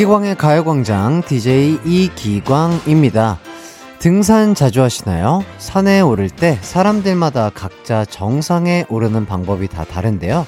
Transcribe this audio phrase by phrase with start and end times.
[0.00, 3.38] 이기광의 가요광장 DJ 이기광입니다.
[3.98, 5.44] 등산 자주 하시나요?
[5.58, 10.46] 산에 오를 때 사람들마다 각자 정상에 오르는 방법이 다 다른데요.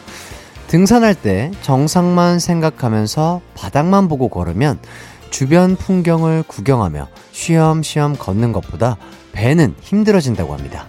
[0.69, 4.79] 등산할 때 정상만 생각하면서 바닥만 보고 걸으면
[5.29, 8.97] 주변 풍경을 구경하며 쉬엄쉬엄 걷는 것보다
[9.33, 10.87] 배는 힘들어진다고 합니다.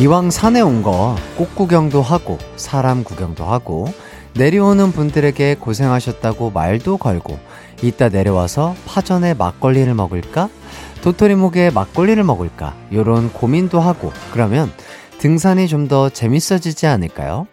[0.00, 3.86] 이왕 산에 온 거 꽃 구경도 하고 사람 구경도 하고
[4.34, 7.38] 내려오는 분들에게 고생하셨다고 말도 걸고
[7.82, 10.48] 이따 내려와서 파전에 막걸리를 먹을까?
[11.02, 12.74] 도토리묵에 막걸리를 먹을까?
[12.92, 14.72] 요런 고민도 하고 그러면
[15.18, 17.46] 등산이 좀 더 재밌어지지 않을까요?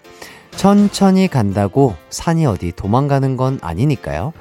[0.56, 4.34] 천천히 간다고 산이 어디 도망가는 건 아니니까요.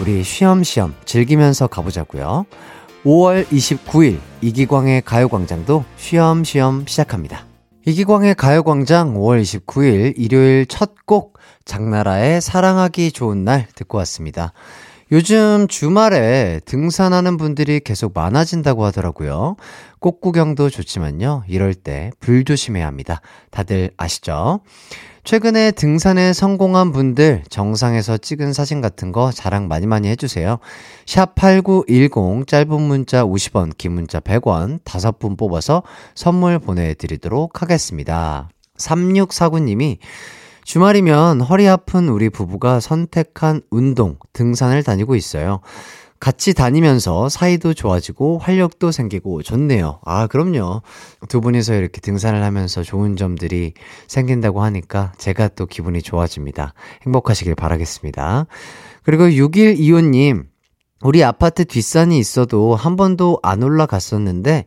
[0.00, 2.46] 우리 쉬엄쉬엄 즐기면서 가보자고요.
[3.04, 7.46] 5월 29일 이기광의 가요광장도 쉬엄쉬엄 시작합니다.
[7.84, 14.52] 이기광의 가요광장 5월 29일 일요일 첫 곡 장나라의 사랑하기 좋은 날 듣고 왔습니다.
[15.10, 19.56] 요즘 주말에 등산하는 분들이 계속 많아진다고 하더라고요.
[19.98, 21.42] 꽃 구경도 좋지만요.
[21.48, 23.20] 이럴 때 불 조심해야 합니다.
[23.50, 24.60] 다들 아시죠?
[25.24, 30.58] 최근에 등산에 성공한 분들 정상에서 찍은 사진 같은 거 자랑 많이 많이 해주세요.
[31.06, 35.84] 샵 8910 짧은 문자 50원, 긴 문자 100원 다섯 분 뽑아서
[36.16, 38.48] 선물 보내드리도록 하겠습니다.
[38.78, 39.98] 3649님이
[40.64, 45.60] 주말이면 허리 아픈 우리 부부가 선택한 운동, 등산을 다니고 있어요.
[46.22, 49.98] 같이 다니면서 사이도 좋아지고 활력도 생기고 좋네요.
[50.04, 50.82] 아, 그럼요.
[51.28, 53.74] 두 분이서 이렇게 등산을 하면서 좋은 점들이
[54.06, 56.74] 생긴다고 하니까 제가 또 기분이 좋아집니다.
[57.04, 58.46] 행복하시길 바라겠습니다.
[59.02, 60.44] 그리고 6125님,
[61.02, 64.64] 우리 아파트 뒷산이 있어도 한 번도 안 올라갔었는데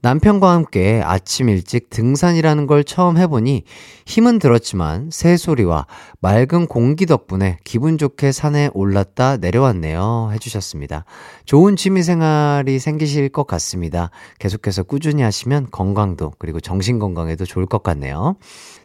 [0.00, 3.64] 남편과 함께 아침 일찍 등산이라는 걸 처음 해보니
[4.06, 5.86] 힘은 들었지만 새소리와
[6.20, 10.30] 맑은 공기 덕분에 기분 좋게 산에 올랐다 내려왔네요.
[10.32, 11.04] 해주셨습니다.
[11.46, 14.10] 좋은 취미 생활이 생기실 것 같습니다.
[14.38, 18.36] 계속해서 꾸준히 하시면 건강도 그리고 정신건강에도 좋을 것 같네요.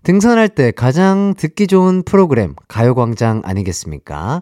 [0.01, 4.41] 등산할 때 가장 듣기 좋은 프로그램 가요광장 아니겠습니까?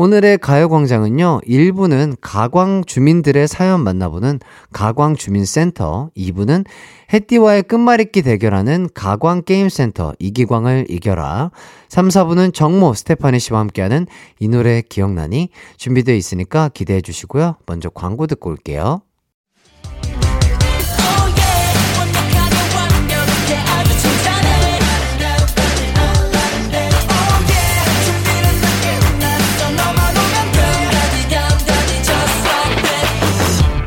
[0.00, 4.38] 오늘의 가요광장은요, 1부는 가광 주민들의 사연 만나보는
[4.72, 6.64] 가광주민센터, 2부는
[7.12, 11.50] 해띠와의 끝말잇기 대결하는 가광게임센터 이기광을 이겨라,
[11.88, 14.06] 3, 4부는 정모 스테파니 씨와 함께하는
[14.38, 15.48] 이 노래 기억나니?
[15.78, 17.56] 준비되어 있으니까 기대해 주시고요.
[17.66, 19.02] 먼저 광고 듣고 올게요.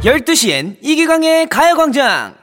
[0.04, 2.34] 12시엔 이기광의 가요광장!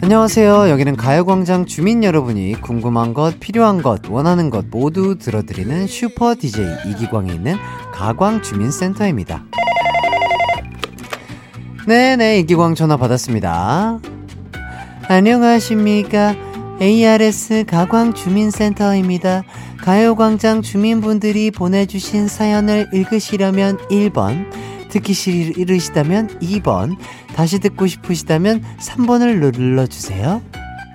[0.00, 0.70] 안녕하세요.
[0.70, 7.34] 여기는 가요광장 주민 여러분이 궁금한 것, 필요한 것, 원하는 것 모두 들어드리는 슈퍼 DJ 이기광이
[7.34, 7.56] 있는
[7.92, 9.44] 가광 주민센터입니다.
[11.88, 13.98] 네네, 이기광 전화 받았습니다.
[15.10, 16.36] 안녕하십니까.
[16.80, 19.42] ARS 가광 주민센터입니다.
[19.78, 24.48] 가요광장 주민분들이 보내주신 사연을 읽으시려면 1번,
[24.88, 26.96] 듣기 싫으시다면 2번,
[27.34, 30.42] 다시 듣고 싶으시다면 3번을 눌러주세요.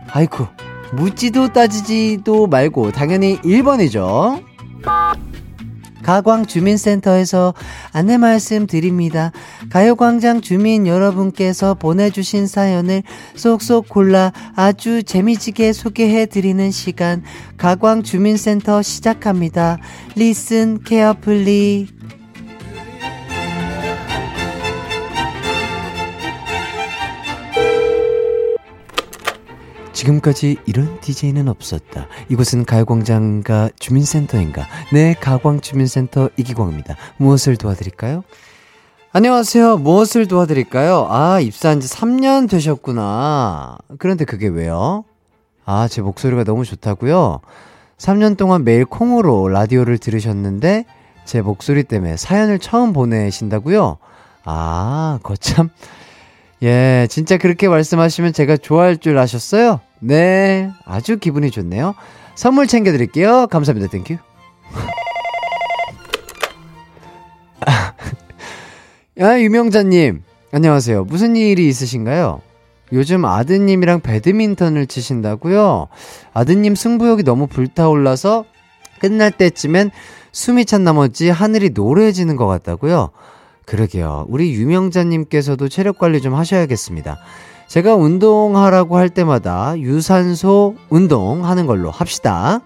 [0.09, 0.47] 아이쿠,
[0.93, 4.41] 묻지도 따지지도 말고 당연히 1번이죠.
[6.05, 7.55] 가광 주민센터에서
[7.91, 9.31] 안내 말씀 드립니다.
[9.71, 13.01] 가요광장 주민 여러분께서 보내주신 사연을
[13.33, 17.23] 쏙쏙 골라 아주 재미지게 소개해 드리는 시간
[17.57, 19.79] 가광 주민센터 시작합니다.
[20.15, 21.87] Listen carefully
[29.95, 32.07] 지금까지 이런 DJ는 없었다.
[32.29, 34.67] 이곳은 가요광장과 주민센터인가?
[34.91, 36.95] 네, 가광주민센터 이기광입니다.
[37.17, 38.23] 무엇을 도와드릴까요?
[39.13, 39.77] 안녕하세요.
[39.77, 41.07] 무엇을 도와드릴까요?
[41.09, 43.77] 아, 입사한 지 3년 되셨구나.
[43.97, 45.05] 그런데 그게 왜요?
[45.63, 47.39] 아, 제 목소리가 너무 좋다고요?
[47.97, 50.83] 3년 동안 매일 콩으로 라디오를 들으셨는데
[51.23, 53.97] 제 목소리 때문에 사연을 처음 보내신다고요?
[54.43, 55.69] 아, 거참.
[56.63, 59.79] 예, 진짜 그렇게 말씀하시면 제가 좋아할 줄 아셨어요?
[59.99, 61.95] 네, 아주 기분이 좋네요.
[62.35, 63.47] 선물 챙겨드릴게요.
[63.47, 63.89] 감사합니다.
[63.91, 64.17] Thank you.
[69.19, 70.23] 야, 유명자님.
[70.51, 71.05] 안녕하세요.
[71.05, 72.41] 무슨 일이 있으신가요?
[72.93, 75.87] 요즘 아드님이랑 배드민턴을 치신다고요?
[76.33, 78.45] 아드님 승부욕이 너무 불타올라서
[78.99, 79.91] 끝날 때쯤엔
[80.31, 83.09] 숨이 찬 나머지 하늘이 노래해지는 것 같다고요?
[83.65, 84.25] 그러게요.
[84.29, 87.17] 우리 유명자님께서도 체력 관리 좀 하셔야겠습니다.
[87.75, 92.61] 제가 운동하라고 할 때마다 유산소 운동하는 걸로 합시다.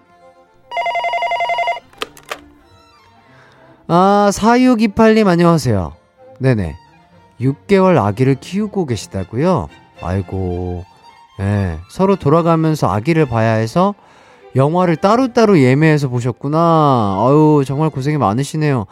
[3.88, 5.94] 아, 4628님 안녕하세요.
[6.38, 6.76] 네네.
[7.40, 9.66] 6개월 아기를 키우고 계시다고요?
[10.00, 10.84] 아이고.
[11.40, 13.96] 예, 네, 서로 돌아가면서 아기를 봐야 해서
[14.54, 16.56] 영화를 따로따로 예매해서 보셨구나.
[17.18, 18.86] 아유, 정말 고생이 많으시네요.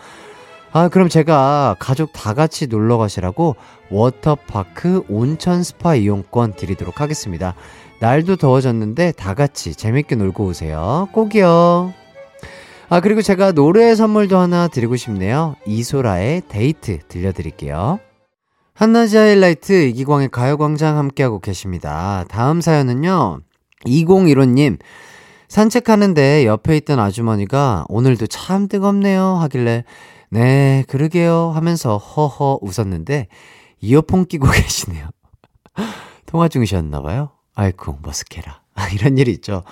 [0.72, 3.56] 아, 그럼 제가 가족 다 같이 놀러 가시라고
[3.90, 7.54] 워터파크 온천 스파 이용권 드리도록 하겠습니다.
[8.00, 11.08] 날도 더워졌는데 다 같이 재밌게 놀고 오세요.
[11.12, 11.92] 꼭이요.
[12.90, 15.56] 아, 그리고 제가 노래 선물도 하나 드리고 싶네요.
[15.66, 17.98] 이소라의 데이트 들려드릴게요.
[18.74, 22.24] 한낮의 하이라이트 이기광의 가요광장 함께하고 계십니다.
[22.28, 23.40] 다음 사연은요.
[23.86, 24.78] 2015님.
[25.48, 29.84] 산책하는데 옆에 있던 아주머니가 오늘도 참 뜨겁네요 하길래
[30.30, 33.28] 네, 그러게요 하면서 허허 웃었는데
[33.80, 35.08] 이어폰 끼고 계시네요.
[36.26, 37.30] 통화 중이셨나봐요.
[37.54, 38.60] 아이쿠, 머스케라.
[38.74, 39.62] 아, 이런 일이 있죠.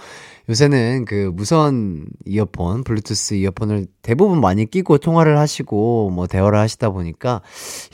[0.48, 7.42] 요새는 그 무선 이어폰, 블루투스 이어폰을 대부분 많이 끼고 통화를 하시고 뭐 대화를 하시다 보니까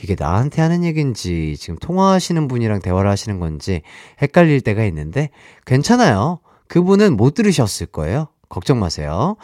[0.03, 3.81] 이게 나한테 하는 얘기인지 지금 통화하시는 분이랑 대화를 하시는 건지
[4.20, 5.31] 헷갈릴 때가 있는데
[5.65, 6.41] 괜찮아요.
[6.69, 8.29] 그분은 못 들으셨을 거예요.
[8.50, 9.37] 걱정 마세요.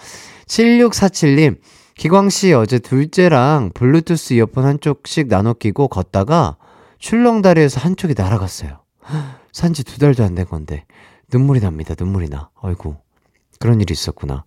[0.47, 1.59] 7647님,
[1.99, 6.56] 기광 씨 어제 둘째랑 블루투스 이어폰 한쪽씩 나눠 끼고 걷다가
[7.00, 8.79] 출렁다리에서 한쪽이 날아갔어요.
[9.53, 10.85] 산지 두 달도 안 된 건데
[11.33, 11.95] 눈물이 납니다.
[11.99, 12.50] 눈물이 나.
[12.62, 12.97] 아이고
[13.59, 14.45] 그런 일이 있었구나.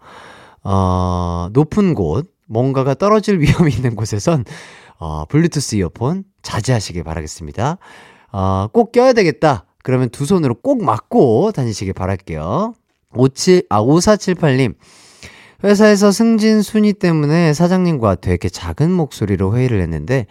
[0.64, 4.46] 어, 높은 곳 뭔가가 떨어질 위험이 있는 곳에선
[4.98, 7.78] 어, 블루투스 이어폰 자제하시길 바라겠습니다.
[8.32, 9.66] 어, 꼭 껴야 되겠다.
[9.84, 12.76] 그러면 두 손으로 꼭 막고 다니시길 바랄게요.
[13.14, 14.76] 57, 아, 5478님.
[15.64, 20.26] 회사에서 승진 순위 때문에 사장님과 되게 작은 목소리로 회의를 했는데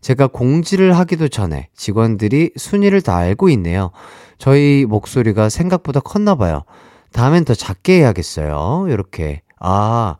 [0.00, 3.90] 제가 공지를 하기도 전에 직원들이 순위를 다 알고 있네요.
[4.38, 6.62] 저희 목소리가 생각보다 컸나 봐요.
[7.12, 8.86] 다음엔 더 작게 해야겠어요.
[8.88, 9.42] 이렇게.
[9.58, 10.16] 아,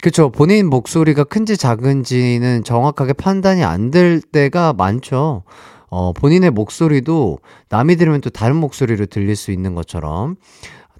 [0.00, 0.30] 그쵸.
[0.30, 5.42] 본인 목소리가 큰지 작은지는 정확하게 판단이 안 될 때가 많죠.
[5.88, 7.38] 어, 본인의 목소리도
[7.68, 10.36] 남이 들으면 또 다른 목소리로 들릴 수 있는 것처럼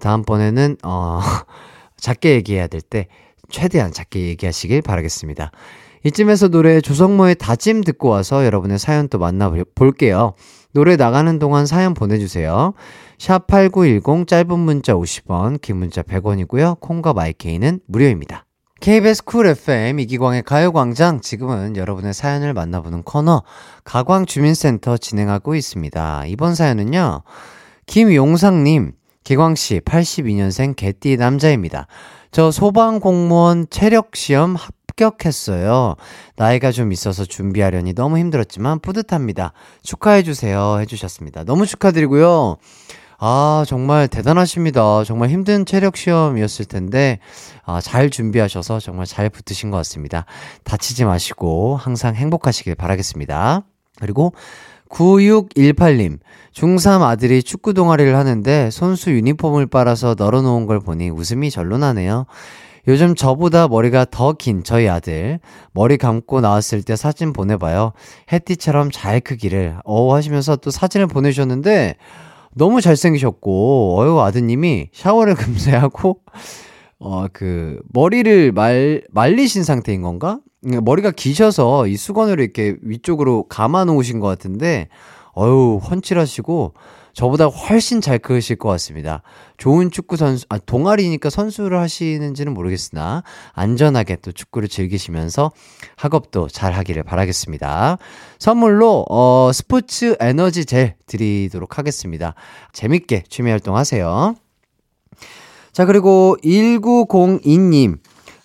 [0.00, 1.20] 다음번에는, 어,
[1.96, 3.08] 작게 얘기해야 될 때
[3.48, 5.50] 최대한 작게 얘기하시길 바라겠습니다.
[6.04, 10.34] 이쯤에서 노래 조성모의 다짐 듣고 와서 여러분의 사연 또 만나볼게요.
[10.72, 12.74] 노래 나가는 동안 사연 보내주세요.
[13.18, 16.80] 샵8910 짧은 문자 50원, 긴 문자 100원이고요.
[16.80, 18.44] 콩과 마이케이는 무료입니다.
[18.80, 23.42] KBS 쿨 FM 이기광의 가요광장 지금은 여러분의 사연을 만나보는 코너
[23.84, 26.26] 가광주민센터 진행하고 있습니다.
[26.26, 27.22] 이번 사연은요.
[27.86, 28.92] 김용상님
[29.26, 31.88] 기광씨, 82년생 개띠 남자입니다.
[32.30, 35.96] 저 소방 공무원 체력 시험 합격했어요.
[36.36, 39.52] 나이가 좀 있어서 준비하려니 너무 힘들었지만 뿌듯합니다.
[39.82, 40.78] 축하해주세요.
[40.78, 41.42] 해주셨습니다.
[41.42, 42.58] 너무 축하드리고요.
[43.18, 45.02] 아, 정말 대단하십니다.
[45.02, 47.18] 정말 힘든 체력 시험이었을 텐데,
[47.64, 50.24] 아, 잘 준비하셔서 정말 잘 붙으신 것 같습니다.
[50.62, 53.64] 다치지 마시고 항상 행복하시길 바라겠습니다.
[53.98, 54.34] 그리고
[54.90, 56.18] 9618님,
[56.52, 62.26] 중3 아들이 축구 동아리를 하는데 손수 유니폼을 빨아서 널어놓은 걸 보니 웃음이 절로 나네요.
[62.88, 65.40] 요즘 저보다 머리가 더 긴 저희 아들,
[65.72, 67.92] 머리 감고 나왔을 때 사진 보내봐요.
[68.32, 71.96] 해띠처럼 잘 크기를, 어 하시면서 또 사진을 보내주셨는데,
[72.54, 76.20] 너무 잘생기셨고, 어유 아드님이 샤워를 금세 하고,
[77.00, 80.38] 어, 그, 머리를 말, 말리신 상태인 건가?
[80.64, 84.88] 음, 머리가 기셔서 이 수건으로 이렇게 위쪽으로 감아 놓으신 것 같은데,
[85.36, 86.74] 어유 훤칠하시고,
[87.12, 89.22] 저보다 훨씬 잘 크실 것 같습니다.
[89.56, 93.22] 좋은 축구 선수, 아, 동아리니까 선수를 하시는지는 모르겠으나,
[93.54, 95.50] 안전하게 또 축구를 즐기시면서
[95.96, 97.96] 학업도 잘 하기를 바라겠습니다.
[98.38, 102.34] 선물로, 어, 스포츠 에너지 젤 드리도록 하겠습니다.
[102.74, 104.34] 재밌게 취미 활동 하세요.
[105.72, 107.98] 자, 그리고 1902님.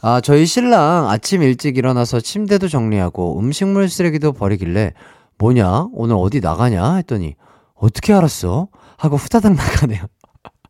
[0.03, 4.93] 아, 저희 신랑 아침 일찍 일어나서 침대도 정리하고 음식물 쓰레기도 버리길래
[5.37, 5.89] 뭐냐?
[5.93, 6.95] 오늘 어디 나가냐?
[6.95, 7.35] 했더니
[7.75, 8.67] 어떻게 알았어?
[8.97, 10.01] 하고 후다닥 나가네요.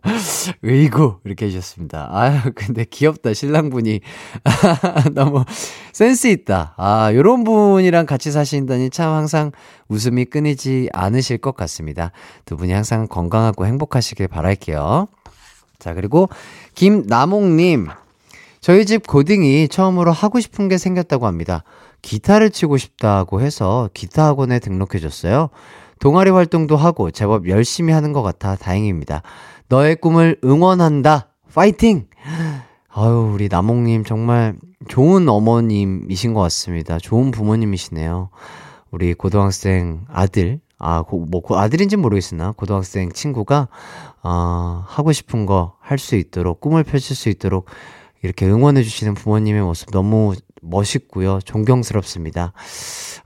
[0.66, 2.10] 으이구 이렇게 해주셨습니다.
[2.12, 4.02] 아유 근데 귀엽다 신랑분이
[5.14, 5.46] 너무
[5.94, 6.74] 센스 있다.
[6.78, 9.52] 아 요런 분이랑 같이 사신다니 참 항상
[9.90, 12.12] 웃음이 끊이지 않으실 것 같습니다.
[12.46, 15.08] 두 분이 항상 건강하고 행복하시길 바랄게요.
[15.80, 16.30] 자 그리고
[16.76, 17.88] 김나몽님
[18.62, 21.64] 저희 집 고딩이 처음으로 하고 싶은 게 생겼다고 합니다.
[22.04, 25.50] 기타를 치고 싶다고 해서 기타 학원에 등록해줬어요.
[26.00, 29.24] 동아리 활동도 하고 제법 열심히 하는 것 같아 다행입니다.
[29.68, 31.30] 너의 꿈을 응원한다.
[31.54, 32.06] 파이팅!
[32.94, 34.56] 아유, 우리 나몽님 정말
[34.88, 37.00] 좋은 어머님이신 것 같습니다.
[37.00, 38.30] 좋은 부모님이시네요.
[38.92, 43.70] 우리 고등학생 아들, 아, 고, 뭐, 아들인지 모르겠으나, 고등학생 친구가,
[44.24, 47.66] 어, 하고 싶은 거 할 수 있도록, 꿈을 펼칠 수 있도록,
[48.24, 51.40] 이렇게 응원해주시는 부모님의 모습 너무 멋있고요.
[51.44, 52.54] 존경스럽습니다.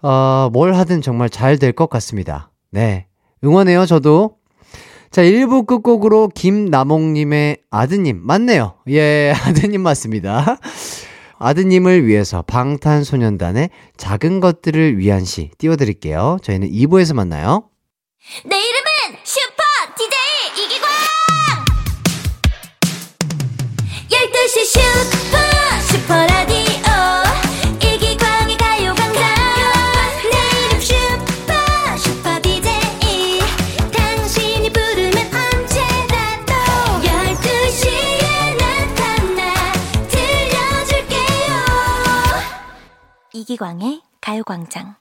[0.02, 2.52] 어, 뭘 하든 정말 잘 될 것 같습니다.
[2.72, 3.08] 네.
[3.44, 4.38] 응원해요, 저도.
[5.12, 8.76] 자, 1부 끝곡으로 김나몽님의 아드님, 맞네요.
[8.90, 10.58] 예, 아드님 맞습니다.
[11.38, 16.38] 아드님을 위해서 방탄소년단의 작은 것들을 위한 시 띄워드릴게요.
[16.42, 17.70] 저희는 2부에서 만나요.
[18.46, 18.72] 내이
[43.46, 44.96] 이기광의 가요광장.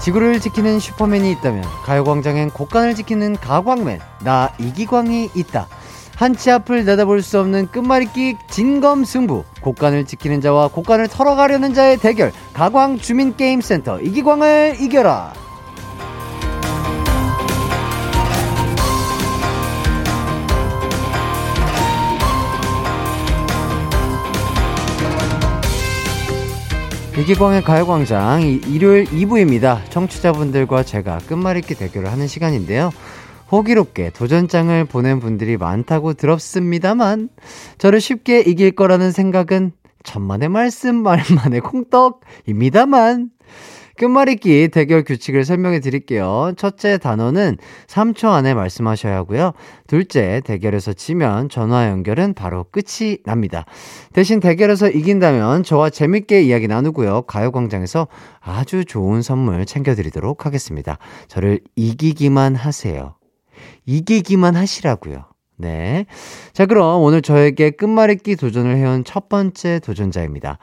[0.00, 5.68] 지구를 지키는 슈퍼맨이 있다면 가요광장엔 곡간을 지키는 가광맨 나 이기광이 있다
[6.18, 12.98] 한치 앞을 내다볼 수 없는 끝말잇기 진검승부 곡간을 지키는 자와 곡간을 털어가려는 자의 대결 가광
[12.98, 15.32] 주민게임센터 이기광을 이겨라
[27.18, 29.80] 이기광의 가요광장 이- 일요일 2부입니다.
[29.90, 32.92] 청취자분들과 제가 끝말잇기 대결을 하는 시간인데요.
[33.50, 37.28] 호기롭게 도전장을 보낸 분들이 많다고 들었습니다만
[37.78, 39.72] 저를 쉽게 이길 거라는 생각은
[40.04, 43.30] 천만의 말씀 말만의 콩떡입니다만
[43.98, 46.52] 끝말잇기 대결 규칙을 설명해 드릴게요.
[46.56, 49.52] 첫째 단어는 3초 안에 말씀하셔야 하고요.
[49.88, 53.64] 둘째, 대결에서 지면 전화 연결은 바로 끝이 납니다.
[54.12, 57.22] 대신 대결에서 이긴다면 저와 재밌게 이야기 나누고요.
[57.22, 58.06] 가요광장에서
[58.40, 60.98] 아주 좋은 선물 챙겨드리도록 하겠습니다.
[61.26, 63.17] 저를 이기기만 하세요.
[63.86, 65.24] 이기기만 하시라고요.
[65.56, 66.06] 네.
[66.52, 70.58] 자, 그럼 오늘 저에게 끝말잇기 도전을 해온 첫 번째 도전자입니다.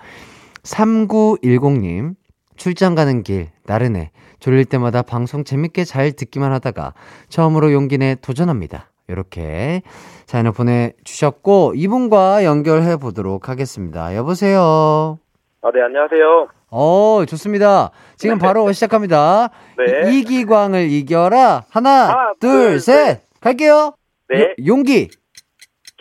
[0.63, 2.15] 3910님.
[2.55, 4.12] 출장 가는 길, 나른해.
[4.39, 6.93] 졸릴 때마다 방송 재밌게 잘 듣기만 하다가
[7.27, 8.91] 처음으로 용기 내 도전합니다.
[9.09, 9.81] 이렇게
[10.25, 14.15] 사연을 보내주셨고, 이분과 연결해 보도록 하겠습니다.
[14.15, 15.19] 여보세요?
[15.65, 16.48] 아, 네, 안녕하세요.
[16.69, 17.89] 어, 좋습니다.
[18.17, 19.50] 지금 바로 시작합니다.
[19.77, 20.12] 네.
[20.12, 21.65] 이, 이기광을 이겨라.
[21.72, 23.22] 하나, 하나, 둘, 둘, 셋.
[23.41, 23.95] 갈게요.
[24.29, 24.41] 네.
[24.41, 25.10] 요- 용기,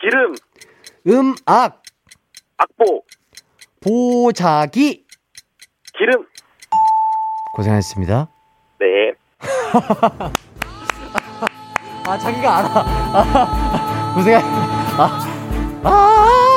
[0.02, 0.35] 기름,
[1.09, 1.83] 음악,
[2.59, 3.04] 악보,
[3.83, 5.06] 보자기.
[5.97, 6.26] 기름.
[7.56, 8.28] 고생하셨습니다.
[8.80, 9.12] 네.
[12.06, 12.68] 아, 자기가 알아.
[13.14, 14.40] 아, 고생하,
[14.99, 15.21] 아,
[15.85, 16.53] 아.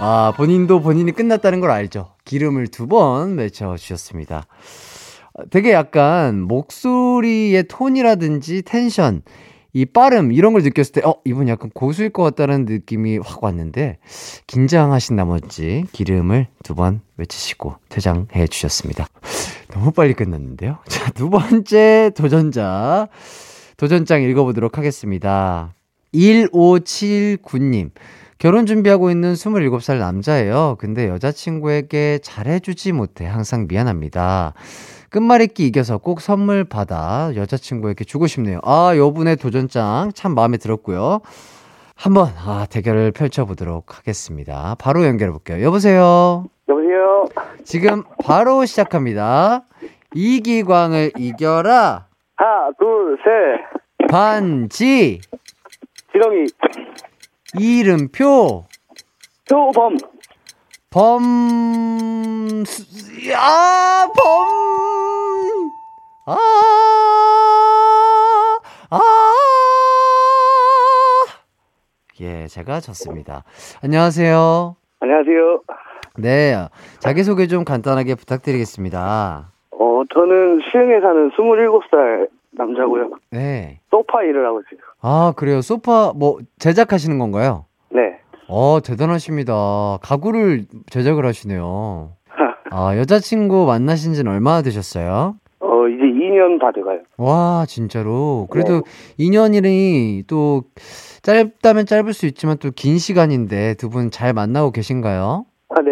[0.00, 2.12] 아, 본인도 본인이 끝났다는 걸 알죠.
[2.24, 4.44] 기름을 두번 외쳐주셨습니다.
[5.50, 9.22] 되게 약간 목소리의 톤이라든지 텐션,
[9.72, 13.98] 이 빠름, 이런 걸 느꼈을 때, 어, 이분 약간 고수일 것 같다는 느낌이 확 왔는데,
[14.46, 19.06] 긴장하신 나머지 기름을 두 번 외치시고 퇴장해 주셨습니다.
[19.72, 20.78] 너무 빨리 끝났는데요?
[20.88, 23.08] 자, 두 번째 도전자.
[23.76, 25.74] 도전장 읽어보도록 하겠습니다.
[26.14, 27.90] 1579님.
[28.38, 30.76] 결혼 준비하고 있는 27살 남자예요.
[30.78, 34.54] 근데 여자친구에게 잘해주지 못해 항상 미안합니다.
[35.10, 38.60] 끝말잇기 이겨서 꼭 선물 받아 여자친구에게 주고 싶네요.
[38.62, 41.20] 아, 요분의 도전장 참 마음에 들었고요.
[41.96, 44.76] 한번, 아, 대결을 펼쳐보도록 하겠습니다.
[44.78, 45.64] 바로 연결해 볼게요.
[45.64, 46.44] 여보세요?
[46.68, 47.24] 여보세요?
[47.64, 49.64] 지금 바로 시작합니다.
[50.14, 52.06] 이기광을 이겨라.
[52.36, 54.08] 하나, 둘, 셋.
[54.08, 55.20] 반지.
[56.12, 56.46] 지렁이,
[57.56, 58.64] 이름표.
[59.48, 59.96] 표범,
[60.90, 62.84] 범, 수-
[63.34, 65.70] 아, 범.
[66.26, 66.36] 아,
[68.90, 69.00] 아.
[72.20, 73.44] 예, 제가 졌습니다.
[73.82, 74.76] 안녕하세요.
[75.00, 75.62] 안녕하세요.
[76.18, 76.54] 네,
[76.98, 79.52] 자기소개 좀 간단하게 부탁드리겠습니다.
[79.70, 83.10] 어, 저는 시흥에 사는 27살 남자고요.
[83.30, 83.80] 네.
[83.90, 84.80] 소파 일을 하고 있어요.
[85.00, 85.62] 아, 그래요.
[85.62, 87.64] 소파 뭐 제작하시는 건가요?
[87.90, 88.18] 네.
[88.48, 89.98] 어, 대단하십니다.
[90.02, 92.10] 가구를 제작을 하시네요.
[92.70, 95.36] 아, 여자친구 만나신 지는 얼마나 되셨어요?
[95.60, 97.00] 어, 이제 2년 다 돼가요.
[97.16, 98.46] 와, 진짜로.
[98.50, 98.82] 그래도
[99.18, 100.62] 2년이니 또
[101.22, 105.44] 짧다면 짧을 수 있지만 또 긴 시간인데 두 분 잘 만나고 계신가요?
[105.70, 105.90] 아, 네.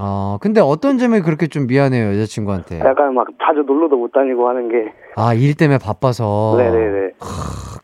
[0.00, 2.78] 어, 근데 어떤 점이 그렇게 좀 미안해요, 여자친구한테?
[2.80, 4.92] 약간 막 자주 놀러도 못 다니고 하는 게.
[5.16, 6.54] 아, 일 때문에 바빠서.
[6.56, 7.12] 네네네.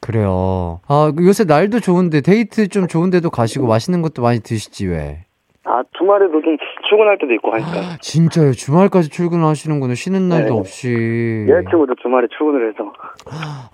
[0.00, 0.80] 그래요.
[0.86, 5.24] 아, 요새 날도 좋은데 데이트 좀 좋은데도 가시고 맛있는 것도 많이 드시지 왜?
[5.66, 6.56] 아, 주말에도 좀
[6.88, 7.96] 출근할 때도 있고 하니까.
[8.00, 8.52] 진짜요.
[8.52, 9.94] 주말까지 출근하시는구나.
[9.94, 10.60] 쉬는 날도 네.
[10.60, 11.46] 없이.
[11.48, 12.92] 여자친구도 주말에 출근을 해서.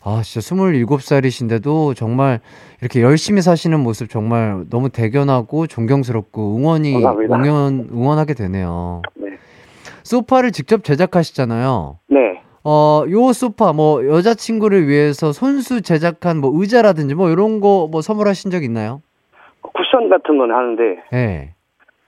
[0.04, 2.38] 아, 진짜 27살이신데도 정말
[2.80, 7.36] 이렇게 열심히 사시는 모습 정말 너무 대견하고 존경스럽고 응원이, 감사합니다.
[7.36, 9.02] 응원, 응원하게 되네요.
[9.16, 9.30] 네.
[10.04, 11.98] 소파를 직접 제작하시잖아요.
[12.08, 12.40] 네.
[12.62, 18.50] 어, 요 소파, 뭐, 여자친구를 위해서 손수 제작한 뭐 의자라든지 뭐 이런 거 뭐 선물하신
[18.52, 19.02] 적 있나요?
[19.62, 20.82] 쿠션 같은 건 하는데,
[21.14, 21.54] 예.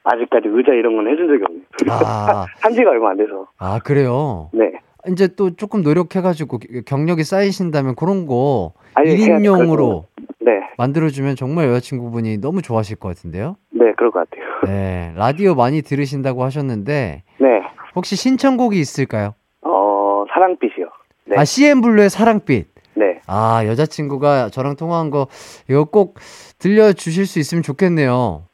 [0.05, 1.65] 아직까지 의자 이런 건 해준 적이 없네요.
[1.91, 3.47] 아, 한 지가 얼마 안 돼서.
[3.59, 4.51] 아, 그래요?
[4.53, 4.73] 네.
[5.09, 10.05] 이제 또 조금 노력해가지고 경력이 쌓이신다면 그런 거 아니, 해야 될것 1인용으로
[10.41, 10.53] 네.
[10.79, 13.57] 만들어주면 정말 여자친구분이 너무 좋아하실 것 같은데요?
[13.71, 14.45] 네, 그럴 것 같아요.
[14.65, 15.13] 네.
[15.17, 17.49] 라디오 많이 들으신다고 하셨는데, 네.
[17.97, 19.35] 혹시 신청곡이 있을까요?
[19.63, 20.87] 어, 사랑빛이요.
[21.27, 21.37] 네.
[21.39, 22.69] 아, CN블루의 사랑빛.
[22.95, 23.21] 네.
[23.27, 25.27] 아, 여자친구가 저랑 통화한 거,
[25.69, 26.19] 이거 꼭
[26.59, 28.45] 들려주실 수 있으면 좋겠네요.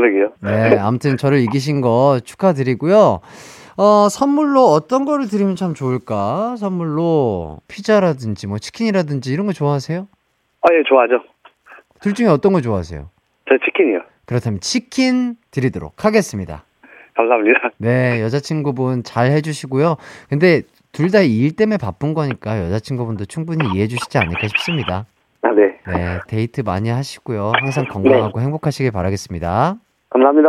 [0.00, 0.32] 그러게요.
[0.40, 0.78] 네.
[0.78, 3.20] 아무튼 저를 이기신 거 축하드리고요.
[3.76, 6.56] 어, 선물로 어떤 거를 드리면 참 좋을까?
[6.56, 10.06] 선물로 피자라든지 뭐 치킨이라든지 이런 거 좋아하세요?
[10.62, 11.22] 아, 예, 좋아하죠.
[12.00, 13.08] 둘 중에 어떤 거 좋아하세요?
[13.48, 14.00] 저 치킨이요.
[14.26, 16.64] 그렇다면 치킨 드리도록 하겠습니다.
[17.14, 17.70] 감사합니다.
[17.78, 19.96] 네, 여자친구분 잘 해주시고요.
[20.28, 25.06] 근데 둘 다 일 때문에 바쁜 거니까 여자친구분도 충분히 이해해 주시지 않을까 싶습니다.
[25.42, 25.78] 아, 네.
[25.86, 27.52] 네, 데이트 많이 하시고요.
[27.60, 29.76] 항상 건강하고 행복하시길 바라겠습니다.
[30.20, 30.48] 감사합니다.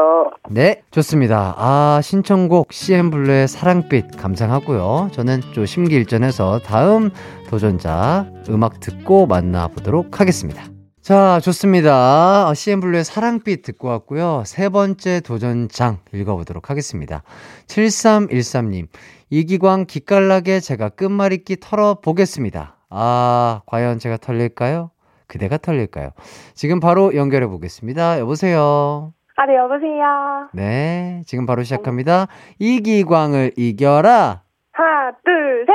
[0.50, 1.56] 네, 좋습니다.
[1.58, 5.10] 아, 신청곡 CN블루의 사랑빛 감상하고요.
[5.14, 7.10] 저는 좀 심기일전해서 다음
[7.50, 10.64] 도전자 음악 듣고 만나보도록 하겠습니다.
[11.02, 12.50] 자, 좋습니다.
[12.50, 14.44] 어, CN블루의 사랑빛 듣고 왔고요.
[14.46, 17.24] 세 번째 도전장 읽어보도록 하겠습니다.
[17.68, 18.88] 7313님,
[19.30, 22.76] 이기광 기깔나게 제가 끝말잇기 털어보겠습니다.
[22.90, 24.92] 아, 과연 제가 털릴까요?
[25.28, 26.12] 그대가 털릴까요?
[26.54, 28.20] 지금 바로 연결해 보겠습니다.
[28.20, 29.14] 여보세요.
[29.36, 30.50] 아, 네, 여보세요.
[30.54, 32.28] 네, 지금 바로 시작합니다.
[32.60, 34.44] 이기광을 이겨라.
[34.72, 35.74] 하나, 둘, 셋.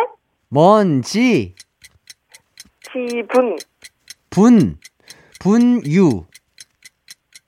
[0.48, 1.54] 먼지,
[2.92, 3.56] 지분,
[4.30, 4.78] 분,
[5.40, 6.24] 분유,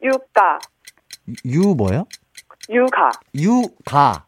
[0.02, 0.58] 유가,
[1.46, 2.06] 유 뭐요?
[2.70, 3.10] 유가.
[3.34, 4.26] 유가,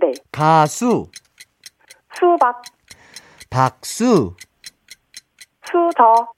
[0.00, 0.12] 네.
[0.32, 1.10] 가수,
[2.14, 2.62] 수박,
[3.50, 4.34] 박수,
[5.66, 6.32] 수저,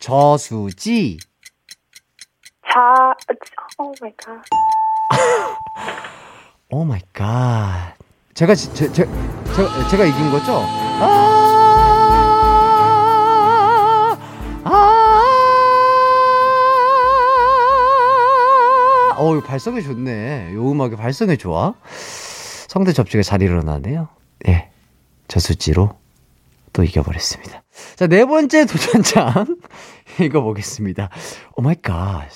[0.00, 1.18] 저수지,
[2.74, 3.14] 자,
[3.78, 4.42] oh my God.
[6.70, 7.94] Oh my God.
[8.34, 9.04] 제가 지- 제, 제,
[9.54, 10.54] 제가, 제가 이긴 거죠?
[11.00, 11.38] 아!
[14.64, 15.20] 아!
[19.16, 20.54] 어, 이 발성이 좋네.
[20.54, 21.74] 요 음악의 발성이 좋아.
[22.66, 24.08] 성대 접촉이 잘 일어나네요.
[24.48, 24.70] 예.
[25.28, 25.96] 저수지로
[26.72, 27.62] 또 이겨버렸습니다.
[27.94, 29.58] 자, 네 번째 도전장
[30.20, 31.10] 읽어보겠습니다.
[31.56, 32.26] oh my God.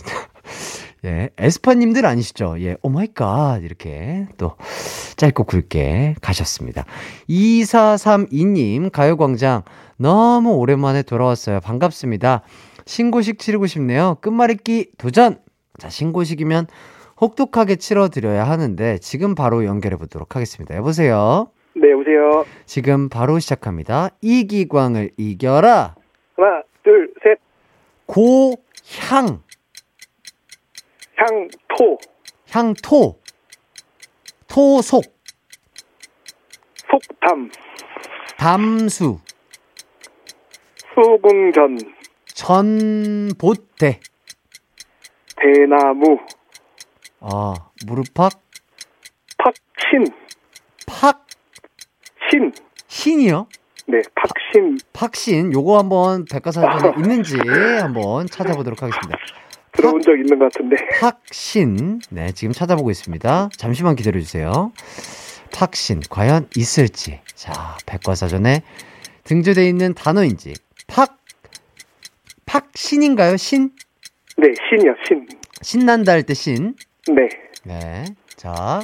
[1.05, 2.57] 예, 에스파님들 아니시죠?
[2.61, 3.63] 예, oh my God.
[3.63, 4.57] 이렇게 또
[5.17, 6.85] 짧고 굵게 가셨습니다.
[7.29, 9.63] 2432님, 가요광장
[9.97, 11.61] 너무 오랜만에 돌아왔어요.
[11.61, 12.43] 반갑습니다.
[12.85, 14.17] 신고식 치르고 싶네요.
[14.21, 15.39] 끝말잇기 도전!
[15.79, 16.67] 자, 신고식이면
[17.21, 20.75] 혹독하게 치러드려야 하는데 지금 바로 연결해 보도록 하겠습니다.
[20.77, 21.51] 여보세요?
[21.75, 22.45] 네, 여보세요.
[22.67, 24.11] 지금 바로 시작합니다.
[24.21, 25.95] 이기광을 이겨라!
[26.37, 27.39] 하나, 둘, 셋.
[28.07, 29.43] 고향!
[31.19, 31.99] 향토,
[32.51, 33.19] 향토!
[34.47, 35.03] 토속!
[36.89, 37.51] 속담,
[38.37, 39.19] 담수!
[40.95, 41.79] 수궁전,
[42.35, 44.01] 전봇대!
[45.37, 46.19] 대나무,
[47.21, 47.55] 아,
[47.85, 48.33] 무릎팍?
[49.39, 50.05] 팍신,
[50.87, 51.27] 팍!
[52.31, 52.53] 신.
[52.87, 53.49] 신이요?
[53.87, 54.79] 네, 팍신.
[54.93, 57.37] 팍신, 요거 한번 백과사전에 있는지
[57.81, 59.19] 한번 찾아보도록 하겠습니다.
[59.79, 60.77] 들어본 적 있는 것 같은데.
[61.01, 63.51] 팍신, 네, 지금 찾아보고 있습니다.
[63.57, 64.73] 잠시만 기다려 주세요.
[65.53, 67.21] 팍신, 과연 있을지.
[67.35, 68.63] 자, 백과사전에
[69.25, 70.55] 등재되어 있는 단어인지.
[70.89, 71.17] 팍,
[72.47, 73.37] 팍신인가요?
[73.37, 73.71] 신?
[74.37, 75.27] 네, 신이요, 신.
[75.63, 76.75] 신난다 할 때 신.
[77.09, 77.29] 네.
[77.65, 78.05] 네.
[78.37, 78.81] 자,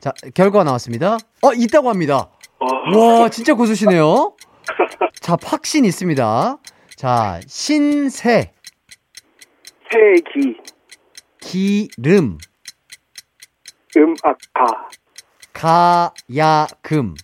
[0.00, 1.18] 자, 결과가 나왔습니다.
[1.42, 2.30] 어, 있다고 합니다.
[2.58, 4.34] 어, 와, 진짜 고수시네요.
[5.20, 6.58] 자, 팍신 있습니다.
[6.96, 8.52] 자, 신세,
[9.92, 10.56] 세기,
[11.40, 12.38] 기름,
[13.96, 14.88] 음악가,
[15.52, 17.16] 가야금.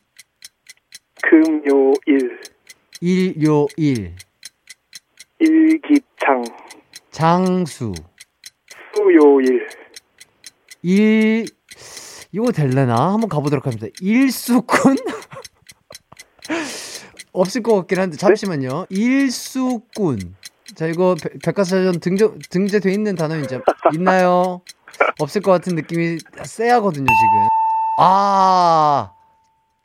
[1.22, 2.40] 금요일.
[3.00, 4.16] 일요일.
[5.38, 6.42] 일기창.
[7.12, 7.92] 장수.
[8.94, 9.68] 수요일.
[10.82, 11.46] 일,
[12.32, 13.12] 이거 될래나?
[13.12, 13.86] 한번 가보도록 합니다.
[14.00, 14.96] 일수꾼?
[17.32, 18.86] 없을 것 같긴 한데, 잠시만요.
[18.90, 20.34] 일수꾼.
[20.74, 23.60] 자, 이거 백- 백과사전 등재, 등재돼 있는 단어 이제
[23.94, 24.60] 있나요?
[25.20, 27.48] 없을 것 같은 느낌이 쎄하거든요, 지금.
[28.00, 29.10] 아,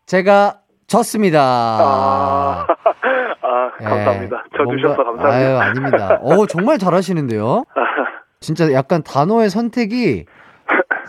[0.06, 1.40] 제가 졌습니다.
[1.42, 2.66] 아,
[3.42, 4.44] 아 예, 감사합니다.
[4.58, 5.30] 저 뭔가- 주셔서 감사합니다.
[5.30, 6.20] 아유, 아닙니다.
[6.22, 7.64] 어, 정말 잘하시는데요?
[8.42, 10.26] 진짜 약간 단어의 선택이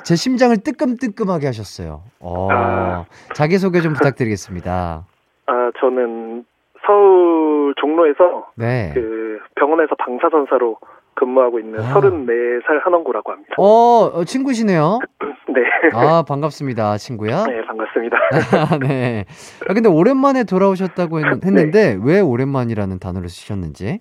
[0.04, 2.02] 제 심장을 뜨끔뜨끔하게 하셨어요.
[2.20, 3.04] 어, 아.
[3.35, 5.06] 자기소개 좀 부탁드리겠습니다.
[5.46, 6.44] 아, 저는
[6.87, 8.90] 서울 종로에서 네.
[8.95, 10.79] 그 병원에서 방사선사로
[11.14, 11.95] 근무하고 있는 아.
[11.95, 13.55] 34살 한원구라고 합니다.
[13.59, 14.99] 어, 어, 친구시네요?
[15.49, 15.62] 네.
[15.95, 17.45] 아, 반갑습니다, 친구야.
[17.45, 18.16] 네, 반갑습니다.
[18.81, 19.25] 네.
[19.68, 21.29] 아, 근데 오랜만에 돌아오셨다고 네.
[21.29, 24.01] 했, 는데 왜 오랜만이라는 단어를 쓰셨는지?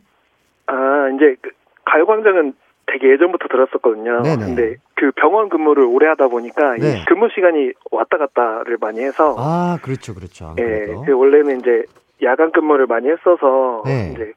[0.67, 1.49] 아, 이제 그
[1.85, 2.53] 가요광장은
[2.87, 4.21] 되게 예전부터 들었었거든요.
[4.21, 4.45] 네네.
[4.45, 7.01] 근데 그 병원 근무를 오래 하다 보니까 네.
[7.01, 10.47] 이 근무 시간이 왔다 갔다를 많이 해서 아, 그렇죠, 그렇죠.
[10.47, 10.87] 안 예.
[11.05, 11.85] 그 원래는 이제
[12.23, 14.11] 야간 근무를 많이 했어서 네.
[14.13, 14.33] 이제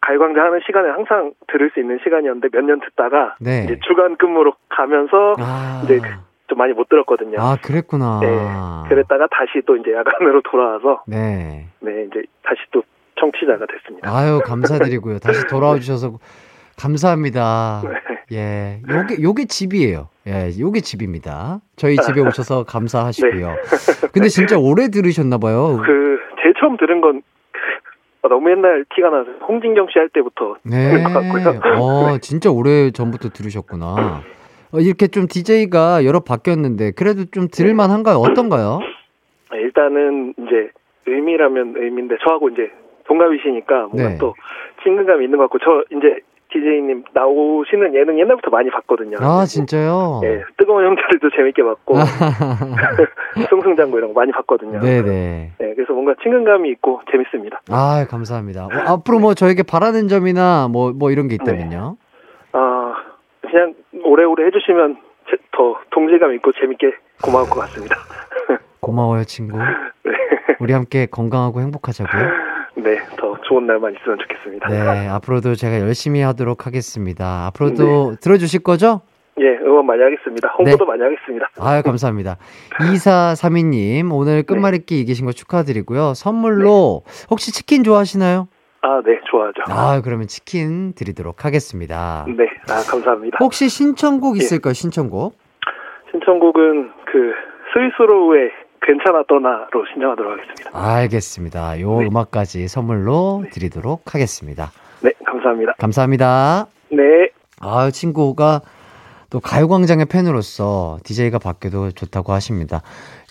[0.00, 3.64] 가요광장 하는 시간에 항상 들을 수 있는 시간이었는데 몇 년 듣다가 네.
[3.64, 6.00] 이제 주간 근무로 가면서 아, 이제
[6.48, 7.38] 좀 많이 못 들었거든요.
[7.40, 8.20] 아, 그랬구나.
[8.22, 11.66] 네, 그랬다가 다시 또 이제 야간으로 돌아와서 네.
[11.80, 12.82] 네 이제 다시 또
[13.18, 14.08] 청취자가 됐습니다.
[14.14, 15.18] 아유, 감사드리고요.
[15.18, 16.18] 다시 돌아와 주셔서
[16.78, 17.82] 감사합니다.
[18.30, 18.36] 네.
[18.36, 18.80] 예.
[18.88, 20.08] 요게, 요게 집이에요.
[20.26, 21.60] 예, 요게 집입니다.
[21.76, 23.54] 저희 집에 오셔서 감사하시고요.
[24.12, 25.80] 근데 진짜 오래 들으셨나 봐요.
[25.84, 27.22] 그 제일 처음 들은 건
[28.22, 30.90] 어, 너무 옛날 티가 나서 홍진경 씨 할 때부터 네.
[30.90, 31.60] 들은 것 같고요.
[31.80, 34.22] 어, 진짜 오래 전부터 들으셨구나.
[34.72, 38.16] 어, 이렇게 좀 DJ가 여러 바뀌었는데, 그래도 좀 들을만한가요?
[38.18, 38.80] 어떤가요?
[39.52, 40.70] 네, 일단은 이제
[41.06, 42.70] 의미라면 의미인데 저하고 이제
[43.06, 44.18] 동갑이시니까 뭔가 네.
[44.18, 44.34] 또
[44.82, 46.20] 친근감이 있는 것 같고 저 이제
[46.60, 49.16] DJ님 나오시는 예능 옛날부터 많이 봤거든요.
[49.20, 50.20] 아, 진짜요?
[50.24, 51.94] 예, 뜨거운 형제들도 재밌게 봤고
[53.50, 54.80] 승승장구 이런 거 많이 봤거든요.
[54.80, 55.52] 네네.
[55.58, 57.60] 네, 그래서 뭔가 친근감이 있고 재밌습니다.
[57.70, 58.66] 아, 감사합니다.
[58.66, 61.96] 어, 앞으로 뭐 저에게 바라는 점이나 뭐, 뭐 이런 게 있다면요?
[62.52, 62.94] 아
[63.42, 64.96] 그냥 오래오래 해주시면
[65.30, 66.92] 제- 더 동질감 있고 재밌게
[67.22, 67.96] 고마울 것 같습니다.
[68.80, 69.58] 고마워요, 친구.
[69.58, 69.64] 네,
[70.60, 72.22] 우리 함께 건강하고 행복하자고요.
[72.76, 74.68] 네, 더 좋은 날만 있으면 좋겠습니다.
[74.68, 77.46] 네, 앞으로도 제가 열심히 하도록 하겠습니다.
[77.46, 79.02] 앞으로도 들어주실 거죠?
[79.38, 80.48] 예, 응원 많이 하겠습니다.
[80.58, 81.48] 홍보도 많이 하겠습니다.
[81.60, 82.38] 아유, 감사합니다.
[82.80, 86.14] 2432님, 오늘 끝말잇기 이기신 거 축하드리고요.
[86.14, 88.48] 선물로, 혹시 치킨 좋아하시나요?
[88.82, 89.62] 아, 네, 좋아하죠.
[89.68, 92.24] 아, 그러면 치킨 드리도록 하겠습니다.
[92.28, 93.38] 네, 아, 감사합니다.
[93.40, 95.34] 혹시 신청곡 있을까요, 신청곡?
[96.12, 97.32] 신청곡은 그
[97.74, 98.50] 스위스로우의
[98.86, 100.70] 괜찮아 떠나로 신청하도록 하겠습니다.
[100.72, 101.80] 알겠습니다.
[101.80, 102.06] 요 네.
[102.06, 104.70] 음악까지 선물로 드리도록 하겠습니다.
[105.00, 105.72] 네, 감사합니다.
[105.78, 106.66] 감사합니다.
[106.90, 108.60] 네, 아, 친구가
[109.28, 112.82] 또 가요광장의 팬으로서 DJ가 바뀌어도 좋다고 하십니다.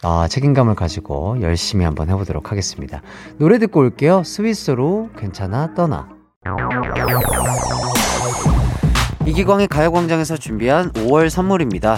[0.04, 3.02] 아, 책임감을 가지고 열심히 한번 해보도록 하겠습니다.
[3.38, 4.24] 노래 듣고 올게요.
[4.24, 6.10] 스위스로 괜찮아 떠나.
[9.26, 11.98] 이기광의 가요광장에서 준비한 5월 선물입니다.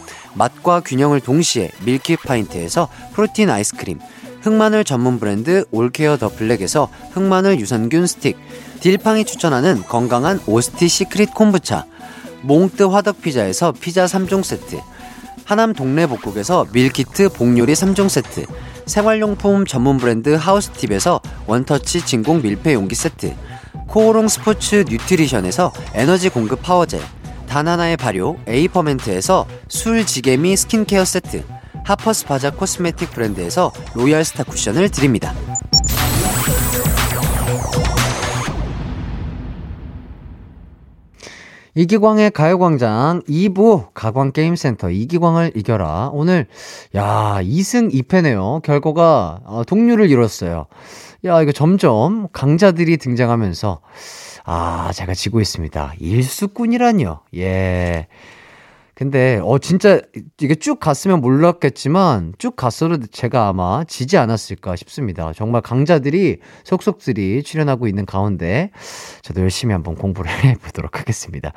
[0.35, 3.99] 맛과 균형을 동시에 밀키파인트에서 프로틴 아이스크림,
[4.41, 8.37] 흑마늘 전문 브랜드 올케어 더 블랙에서 흑마늘 유산균 스틱,
[8.79, 11.85] 딜팡이 추천하는 건강한 오스티 시크릿 콤부차,
[12.41, 14.79] 몽뜨 화덕 피자에서 피자 3종 세트,
[15.45, 18.45] 하남 동네 복국에서 밀키트 복요리 3종 세트,
[18.85, 23.35] 생활용품 전문 브랜드 하우스팁에서 원터치 진공 밀폐 용기 세트,
[23.87, 27.01] 코오롱 스포츠 뉴트리션에서 에너지 공급 power gel,
[27.47, 31.43] 단 하나의 발효 에이퍼멘트에서 술지개미 skin care 세트
[31.85, 35.33] 하퍼스 바자 cosmetic 브랜드에서 로얄 스타 쿠션을 드립니다.
[41.73, 46.09] 이기광의 가요광장 2부 가광게임센터 이기광을 이겨라.
[46.11, 46.47] 오늘,
[46.95, 48.61] 야, 2승 2패네요.
[48.61, 50.65] 결과가 어, 동률을 이뤘어요.
[51.23, 53.79] 야, 이거 점점 강자들이 등장하면서,
[54.43, 55.93] 아, 제가 지고 있습니다.
[55.97, 57.21] 일수꾼이라뇨.
[57.37, 58.07] 예.
[59.01, 59.99] 근데 어 진짜
[60.39, 65.33] 이게 쭉 갔으면 몰랐겠지만 쭉 갔어도 제가 아마 지지 않았을까 싶습니다.
[65.33, 68.69] 정말 강자들이 속속들이 출연하고 있는 가운데
[69.23, 71.51] 저도 열심히 한번 공부를 해 보도록 하겠습니다.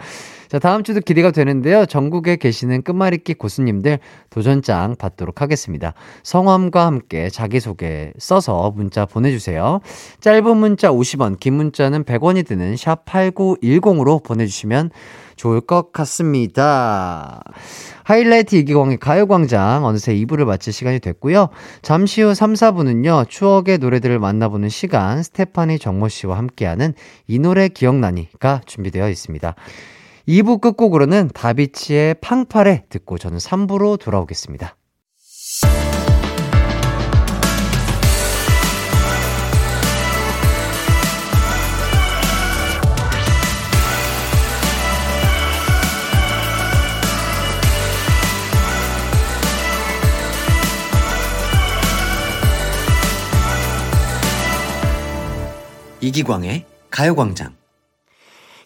[0.49, 1.85] 자, 다음 주도 기대가 되는데요.
[1.85, 3.99] 전국에 계시는 끝말잇기 고수님들
[4.31, 5.93] 도전장 받도록 하겠습니다.
[6.23, 9.81] 성함과 함께 자기소개 써서 문자 보내주세요.
[10.21, 14.91] 짧은 문자 50원, 긴 문자는 100원이 드는 샵 8910으로 보내주시면
[15.37, 17.43] 좋을 것 같습니다.
[18.05, 21.49] 하이라이트 이기광의 가요광장 어느새 2부를 마칠 시간이 됐고요.
[21.83, 23.29] 잠시 후 3, 4부는요.
[23.29, 26.95] 추억의 노래들을 만나보는 시간 스테파니 정모 씨와 함께하는
[27.27, 29.55] 이 노래 기억나니가 준비되어 있습니다.
[30.29, 34.77] 2부 끝곡으로는 다비치의 팡파레 듣고 저는 3부로 돌아오겠습니다.
[56.05, 57.55] 이기광의 가요광장.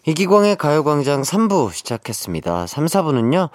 [0.05, 2.67] 이기광의 가요광장 3부 시작했습니다.
[2.67, 3.49] 3, 4부는요,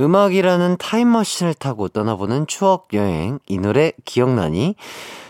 [0.00, 4.74] 음악이라는 타임머신을 타고 떠나보는 추억여행, 이 노래 기억나니?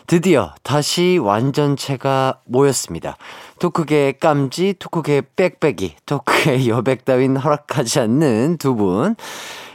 [0.06, 3.18] 드디어 다시 완전체가 모였습니다.
[3.58, 9.14] 토크계의 깜지, 토크계의 빽빽이, 토크의 여백 따윈 허락하지 않는 두 분.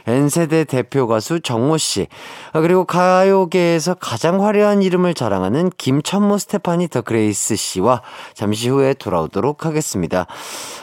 [0.06, 2.06] N세대 대표 가수 정모 씨,
[2.52, 8.02] 아, 그리고 가요계에서 가장 화려한 이름을 자랑하는 김천무 스테파니 더 그레이스 씨와
[8.34, 10.26] 잠시 후에 돌아오도록 하겠습니다.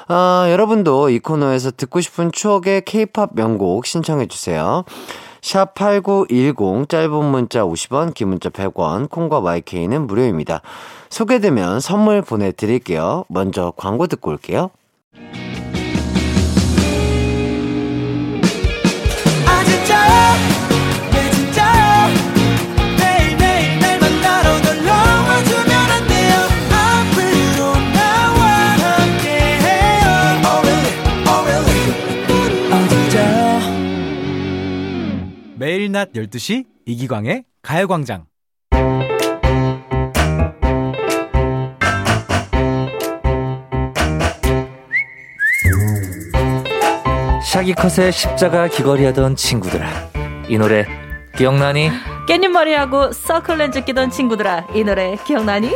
[0.08, 4.84] 아, 여러분도 이 코너에서 듣고 싶은 추억의 케이팝 명곡 신청해 주세요.
[5.42, 10.62] 샵8910 짧은 문자 50원, 긴 문자 100원, 콩과 YK는 무료입니다.
[11.10, 13.26] 소개되면 선물 보내드릴게요.
[13.28, 14.72] 먼저 광고 듣고 올게요.
[35.94, 38.26] 낮 12시 이기광의 가요광장.
[47.46, 49.88] 샤기컷의 십자가 귀걸이 하던 친구들아
[50.50, 50.88] 이 노래
[51.38, 51.92] 기억나니?
[52.28, 55.70] 깻잎머리하고 서클렌즈 끼던 친구들아 이 노래 기억나니?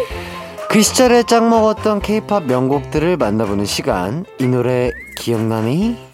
[0.68, 4.26] 그 시절에 짝 먹었던 케이팝 명곡들을 만나보는 시간.
[4.40, 6.07] 이 노래 기억나니?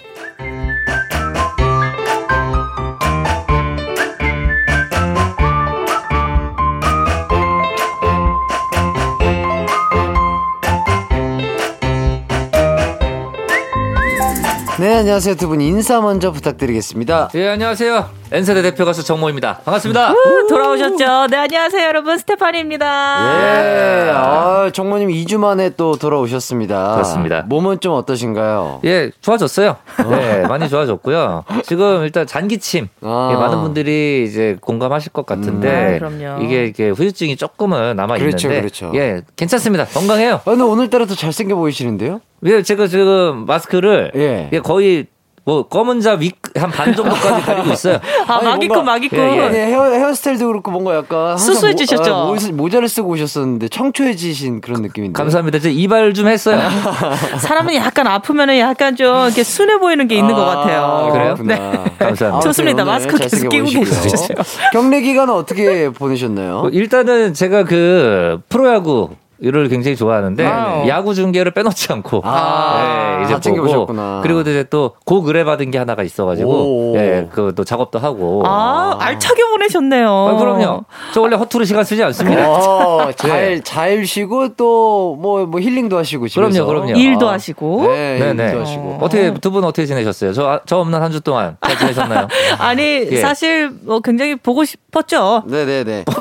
[14.84, 15.36] 네, 안녕하세요.
[15.36, 17.30] 두 분 인사 먼저 부탁드리겠습니다.
[17.36, 21.28] 예 안녕하세요 N세대 대표 가수 정모입니다 반갑습니다 우, 돌아오셨죠?
[21.28, 22.86] 네 안녕하세요 여러분 스테파니입니다.
[22.86, 26.96] 예, 아, 정모님 2주 만에 또 돌아오셨습니다.
[26.96, 27.43] 그렇습니다.
[27.43, 28.82] 몸은 좀 어떠신가요?
[28.84, 29.78] 예 좋아졌어요
[30.10, 33.30] 네 많이 좋아졌고요 지금 일단 잔기침 아.
[33.32, 36.04] 예, 많은 분들이 이제 공감하실 것 같은데 음.
[36.04, 36.43] 아, 그럼요.
[36.43, 38.91] 이게 이게 후유증이 조금은 남아 그렇죠, 있는데 그렇죠.
[38.96, 42.19] 예 괜찮습니다 건강해요 아, 근데 오늘따라 더 잘생겨 보이시는데요?
[42.45, 44.49] 예 제가 지금 마스크를 예.
[44.51, 45.08] 예, 거의
[45.45, 49.19] 뭐 검은 자위한 반 정도까지 가리고 있어요 아 아니, 마기꾼 뭔가- 마기꾼.
[49.19, 49.41] 예, 예.
[49.41, 52.10] 아니, 헤어, 헤어스타일도 그렇고 뭔가 약간 수수해지셨죠?
[52.12, 55.17] 모, 아, 모- 모자를 쓰고 오셨었는데 청초해지신 그런 느낌인데.
[55.17, 56.58] 감사합니다 제 이발 좀 했어요
[57.39, 61.10] 사람은 약간 아프면은 약간 좀 이렇게 순해 보이는 게 있는 것 같아요.
[61.12, 61.36] 그래요?
[61.36, 61.84] 그렇구나.
[61.99, 62.39] 감사합니다.
[62.39, 62.86] 좋습니다.
[62.86, 63.65] 마스크 계속 끼고.
[63.65, 64.38] 계셔주세요.
[64.71, 66.60] 경례 기간은 어떻게 보내셨나요?
[66.65, 70.88] 어, 일단은 제가 그 프로야구 를 굉장히 좋아하는데 wow.
[70.88, 74.19] 야구 중계를 빼놓지 않고 아, 네, 이제 다 챙겨보셨구나.
[74.24, 76.98] 그리고 이제 또곡 의뢰 받은 게 하나가 있어가지고 오.
[76.98, 80.08] 예, 그또 작업도 하고 아, 알차게 보내셨네요.
[80.08, 85.60] 아, 그럼요 저 원래 허투루 시간 쓰지 않습니다 어, 잘, 잘 쉬고 또 뭐, 뭐
[85.60, 86.65] 힐링도 하시고 집에서.
[86.65, 87.00] 그럼요, 그럼요.
[87.00, 87.88] 일도 아, 하시고.
[87.88, 88.46] 네, 네 네.
[88.46, 88.98] 일도 하시고.
[89.02, 90.32] 어떻게 두 분 어떻게 지내셨어요?
[90.34, 92.28] 저, 아, 저 없는 한 주 동안 잘 지내셨나요?
[92.60, 93.17] 아니 예.
[93.17, 95.43] 사실 뭐 굉장히 보고 싶었죠.
[95.48, 96.06] 네 네 네.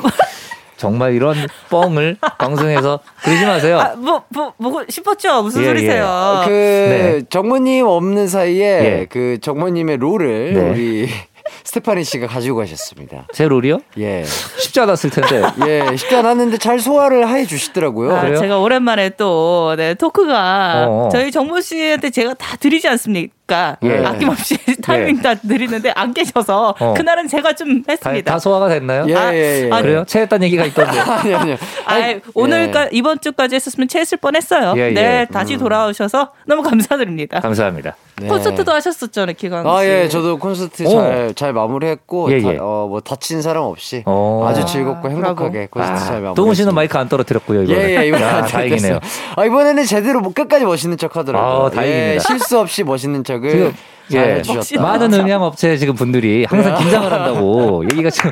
[0.83, 1.35] 정말 이런
[1.69, 3.79] 뻥을 방송에서 그러지 마세요.
[3.79, 5.41] 아, 뭐, 뭐, 뭐, 싶었죠?
[5.41, 6.41] 무슨 예, 소리세요?
[6.45, 7.21] 그 네.
[7.29, 9.07] 정모님 없는 사이에 예.
[9.09, 10.69] 그 정모님의 롤을 네.
[10.69, 11.09] 우리
[11.63, 13.27] 스테파니 씨가 가지고 가셨습니다.
[13.33, 13.79] 제 롤이요?
[13.99, 14.25] 예.
[14.57, 15.41] 쉽지 않았을 텐데.
[15.65, 18.15] 예, 쉽지 않았는데 잘 소화를 해 주시더라고요.
[18.15, 18.39] 아, 그래요?
[18.39, 21.09] 제가 오랜만에 또, 네, 토크가, 어.
[21.11, 23.33] 저희 정모 씨한테 제가 다 드리지 않습니까?
[23.83, 24.05] 예.
[24.05, 26.93] 아낌없이 타이밍 다 드리는데 안 계셔서, 어.
[26.93, 28.31] 그날은 제가 좀 다, 했습니다.
[28.33, 29.05] 다 소화가 됐나요?
[29.07, 29.69] 예, 아, 예, 예.
[29.71, 30.03] 아, 그래요?
[30.07, 30.99] 체했다는 얘기가 있던데.
[30.99, 31.55] 아니, 아니요.
[31.85, 32.89] 아, 아니, 오늘까 예.
[32.91, 34.73] 이번 주까지 했었으면 체했을 뻔했어요.
[34.77, 34.91] 예, 예.
[34.93, 37.39] 네, 다시 돌아오셔서 너무 감사드립니다.
[37.39, 37.95] 감사합니다.
[38.21, 38.27] 네.
[38.27, 39.69] 콘서트도 하셨었잖아요, 기광 씨.
[39.69, 40.89] 아, 예, 저도 콘서트 오.
[40.91, 42.57] 잘, 잘 마무리했고, 예, 다- 예.
[42.59, 44.45] 어, 뭐, 다친 사람 없이 어.
[44.47, 45.87] 아주 즐겁고 행복하게 브라보.
[45.91, 46.35] 콘서트 잘 마무리.
[46.35, 47.79] 동훈 씨는 마이크 안 떨어뜨렸고요, 이번에.
[47.79, 48.99] 예, 예, 이번에 아, 안 다행이네요.
[49.35, 51.65] 아, 이번에는 제대로 뭐 끝까지 멋있는 척 하더라고요.
[51.65, 52.13] 아, 다행입니다.
[52.15, 53.73] 예, 실수 없이 멋있는 척을 지금,
[54.11, 54.35] 잘 예.
[54.35, 54.81] 해주셨다.
[54.81, 58.31] 많은 음향 업체 지금 분들이 항상 긴장을 한다고 얘기가 지금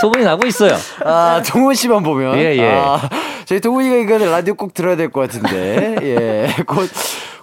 [0.00, 0.76] 소문이 나고 있어요.
[1.04, 2.38] 아, 동훈 씨만 보면.
[2.38, 2.72] 예, 예.
[2.74, 2.98] 아,
[3.44, 5.96] 저희 동훈이가 이거는 라디오 꼭 들어야 될 것 같은데.
[6.02, 6.62] 예.
[6.64, 6.88] 곧,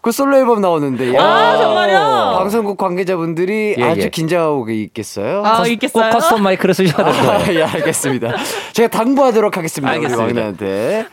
[0.02, 1.14] 곧 솔로 앨범 나오는데.
[1.16, 2.38] 야, 아, 정말요?
[2.38, 4.10] 방송국 관계자분들이 예, 아주 예.
[4.10, 5.44] 긴장하고 있겠어요.
[5.46, 6.12] 아, 꼭 있겠어요?
[6.12, 7.32] custom 마이크를 쓰셔야 될 거예요.
[7.32, 8.34] 아, 예, 알겠습니다.
[8.74, 9.92] 제가 당부하도록 하겠습니다.
[9.92, 10.24] 알겠습니다.
[10.24, 11.06] 우리 막내한테.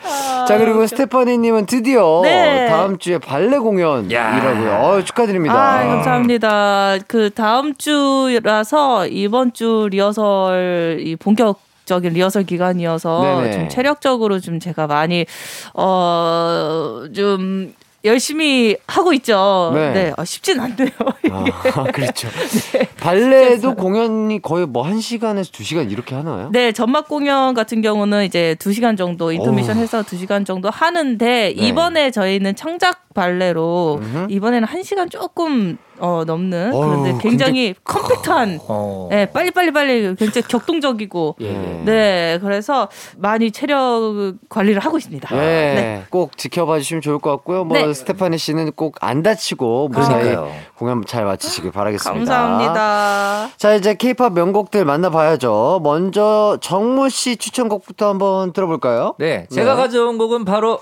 [0.46, 2.68] 자, 그리고 스테파니님은 드디어 네.
[2.68, 4.72] 다음 주에 발레 공연이라고요.
[4.74, 5.54] 어, 축하드립니다.
[5.54, 6.98] 아, 감사합니다.
[7.08, 13.52] 그 다음 주라서 이번 주 리허설 이 본격 적인 리허설 기간이어서 네네.
[13.52, 15.24] 좀 체력적으로 좀 제가 많이
[15.72, 17.72] 어좀
[18.06, 19.72] 열심히 하고 있죠.
[19.74, 19.92] 네.
[19.92, 20.88] 네, 아, 쉽진 않네요.
[21.30, 22.28] 아, 그렇죠.
[23.00, 26.50] 발레도 공연이 거의 뭐한 시간에서 두 시간 이렇게 하나요?
[26.52, 32.56] 네, 전막 공연 같은 경우는 이제 2시간 정도 인터미션 해서 2시간 정도 하는데 이번에 저희는
[32.56, 34.06] 창작 발레로 네.
[34.06, 34.26] 음흠.
[34.30, 39.08] 이번에는 1시간 조금 어, 넘는 그런데 굉장히 컴팩트한 어.
[39.10, 41.82] 네, 빨리 빨리 빨리 굉장히 격동적이고 예, 예.
[41.84, 45.34] 네, 그래서 많이 체력 관리를 하고 있습니다.
[45.34, 46.02] 네, 네.
[46.10, 47.64] 꼭 지켜봐 주시면 좋을 것 같고요.
[47.64, 47.92] 뭐 네.
[47.94, 50.52] 스테파니 씨는 꼭 안 다치고 무사히 그러니까요.
[50.76, 52.12] 공연 잘 마치시길 바라겠습니다.
[52.34, 53.50] 감사합니다.
[53.56, 55.80] 자, 이제 케이팝 명곡들 만나봐야죠.
[55.82, 59.14] 먼저 정모 씨 추천곡부터 한번 들어볼까요?
[59.18, 59.82] 네, 제가 네.
[59.82, 60.80] 가져온 곡은 바로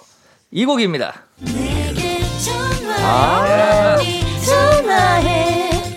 [0.51, 1.15] 이 곡입니다.
[3.07, 3.97] 아,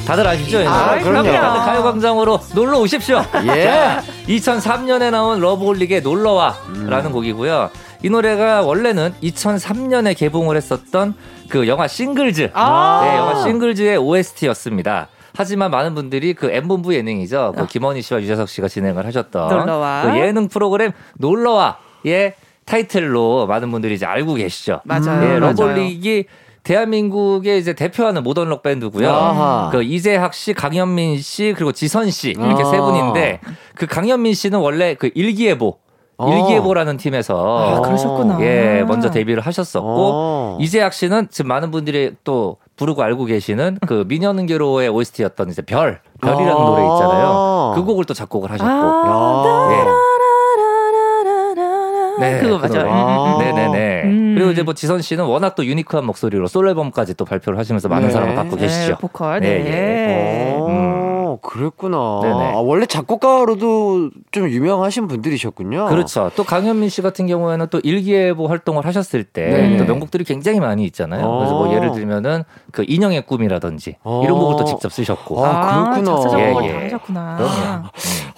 [0.06, 0.62] 다들 아시죠?
[0.62, 0.76] 이 노래?
[0.76, 1.32] 아, 그럼요.
[1.32, 3.22] 다들 가요광장으로 놀러 오십시오.
[3.56, 3.63] 예.
[3.65, 7.70] 자, 2003년에 나온 러브홀릭의 놀러와라는 곡이고요.
[8.04, 11.13] 이 노래가 원래는 2003년에 개봉을 했었던
[11.50, 13.02] 그 영화 싱글즈, 아.
[13.04, 15.08] 네, 영화 싱글즈의 OST였습니다.
[15.36, 17.54] 하지만 많은 분들이 그 M본부 예능이죠.
[17.58, 20.04] 그 김원희 씨와 유재석 씨가 진행을 하셨던 놀러와.
[20.04, 22.34] 그 예능 프로그램 놀러와의
[22.65, 24.82] 타이틀로 많은 분들이 이제 알고 계시죠.
[24.84, 25.24] 맞아요.
[25.24, 25.39] 예, 맞아요.
[25.39, 26.26] 러블릭이
[26.67, 29.10] 대한민국의 이제 대표하는 모던 록 밴드고요.
[29.10, 29.69] 아하.
[29.71, 32.65] 그 이재학 씨, 강현민 씨, 그리고 지선 씨 이렇게 아.
[32.65, 33.39] 세 분인데
[33.75, 35.77] 그 강현민 씨는 원래 그 일기예보
[36.17, 36.34] 어.
[36.34, 38.41] 일기예보라는 팀에서 아, 그러셨구나.
[38.41, 40.58] 예 먼저 데뷔를 하셨었고 어.
[40.60, 46.51] 이재학 씨는 지금 많은 분들이 또 부르고 알고 계시는 그 미녀는교로의 OST였던 이제 별 별이라는
[46.51, 46.65] 아.
[46.65, 47.73] 노래 있잖아요.
[47.75, 50.16] 그 곡을 또 작곡을 하셨고 아, 예.
[52.19, 52.88] 네, 그거 그 맞아요.
[52.88, 53.39] 음, 음, 음.
[53.39, 54.03] 네네네.
[54.03, 54.36] 음.
[54.36, 58.08] 그리고 이제 뭐 지선 씨는 워낙 또 유니크한 목소리로 솔로 앨범까지 또 발표를 하시면서 많은
[58.08, 58.13] 네.
[58.13, 58.97] 사랑을 받고 네, 계시죠.
[58.99, 59.39] 보컬.
[59.39, 60.56] 네, 네.
[60.60, 62.19] 어, 그랬구나.
[62.21, 62.53] 네네.
[62.53, 65.88] 아, 원래 작곡가로도 좀 유명하신 분들이셨군요.
[65.88, 66.32] 그렇죠.
[66.36, 69.77] 또 강현민 씨 같은 경우에는 또 일기예보 활동을 하셨을 때 네네.
[69.77, 71.38] 또 명곡들이 굉장히 많이 있잖아요.
[71.38, 71.73] 그래서 뭐 어.
[71.73, 74.21] 예를 들면은 그 인형의 꿈이라든지 어.
[74.23, 75.45] 이런 곡을 또 직접 쓰셨고.
[75.45, 76.21] 아, 그렇구나.
[76.21, 76.84] 작사 작곡을 예, 다 예.
[76.84, 77.38] 하셨구나.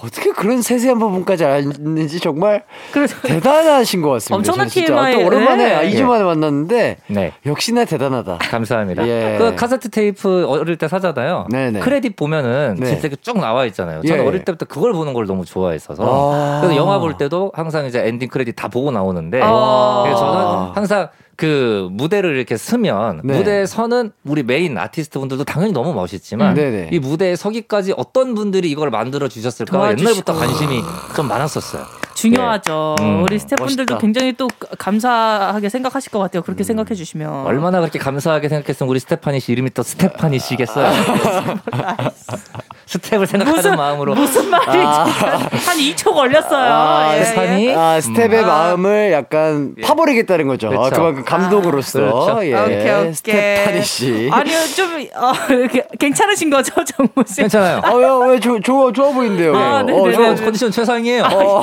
[0.02, 4.36] 어떻게 그런 세세한 부분까지 알는지 정말 그래서 대단하신 것 같습니다.
[4.38, 5.14] 엄청난 TMI.
[5.14, 5.92] 또 오랜만에 아, 네.
[5.92, 7.34] 2주 만에 만났는데 네.
[7.46, 8.38] 역시나 대단하다.
[8.38, 9.08] 감사합니다.
[9.08, 9.36] 예.
[9.38, 11.48] 그 카세트 테이프 어릴 때 사잖아요.
[11.52, 11.80] 네네.
[11.80, 12.86] 크레딧 보면은 네.
[12.98, 14.02] 진짜 쭉 나와 있잖아요.
[14.04, 14.28] 저는 예.
[14.28, 16.04] 어릴 때부터 그걸 보는 걸 너무 좋아했어서.
[16.04, 16.62] 아.
[16.62, 20.04] 그래서 영화 볼 때도 항상 이제 ending credit 다 보고 나오는데 아.
[20.06, 23.38] 그래서 저는 항상 그 무대를 이렇게 서면 네.
[23.38, 26.56] 무대에 서는 우리 main artist 분들도 당연히 너무 멋있지만 음.
[26.56, 26.90] 네네.
[26.92, 30.10] 이 무대에 서기까지 어떤 분들이 이걸 만들어 주셨을까 도와주시고.
[30.10, 30.82] 옛날부터 관심이
[31.16, 31.86] 좀 많았었어요.
[32.14, 32.98] 중요하죠.
[33.00, 33.04] 예.
[33.06, 34.02] 음, 우리 스태프분들도 멋있다.
[34.02, 36.42] 굉장히 또 감사하게 생각하실 것 같아요.
[36.42, 37.46] 그렇게 생각해 주시면.
[37.46, 40.92] 얼마나 그렇게 감사하게 생각했으면 우리 스테파니 씨 이름이 또 스테파니 씨겠어요.
[42.90, 44.78] 스텝을 생각하는 무슨- 마음으로 무슨 말인지
[45.68, 46.74] 한 2초 걸렸어요.
[46.74, 47.76] 아, 예, 예.
[47.76, 48.48] 아, 스텝의 음.
[48.48, 50.70] 마음을 약간 파버리겠다는 거죠.
[50.70, 50.86] 그렇죠.
[50.88, 52.00] 아, 그만큼 감독으로서.
[52.00, 52.46] 그렇죠.
[52.48, 52.54] 예.
[52.56, 53.14] 오케이, 오케이.
[53.14, 54.30] 스테파니 씨.
[54.32, 57.36] 아니요, 좀, 어, 이렇게 괜찮으신 거죠, 정모 씨?
[57.36, 57.82] 괜찮아요.
[57.84, 59.56] 아, 왜, 왜, 좋, 좋아, 좋아 보이는데요.
[59.56, 60.14] 아, 어, 네네네.
[60.14, 61.24] 좋아, 저 컨디션 최상이에요.
[61.32, 61.62] 어,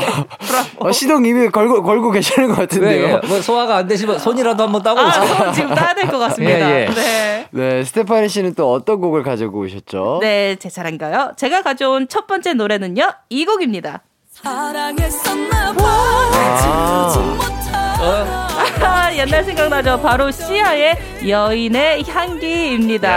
[0.78, 3.20] 어, 시동 이미 걸고, 걸고 계시는 것 왜, 같은데요.
[3.22, 5.24] 예, 뭐 소화가 안 되시면 손이라도 한번 따고 아, 오세요.
[5.26, 6.70] 손 지금 따야 될 것 같습니다.
[6.70, 6.94] 예, 예.
[6.94, 7.46] 네.
[7.50, 10.18] 네, 스테파니 씨는 또 어떤 곡을 가지고 오셨죠?
[10.20, 11.15] 네, 제 차례인가요?
[11.16, 11.32] 들어요.
[11.36, 13.10] 제가 가져온 첫 번째 노래는요.
[13.30, 14.02] 이 곡입니다.
[14.30, 15.82] 사랑했었나 봐.
[15.82, 17.95] 아~
[19.16, 20.00] 옛날 생각나죠.
[20.02, 23.08] 바로 시아의 여인의 향기입니다.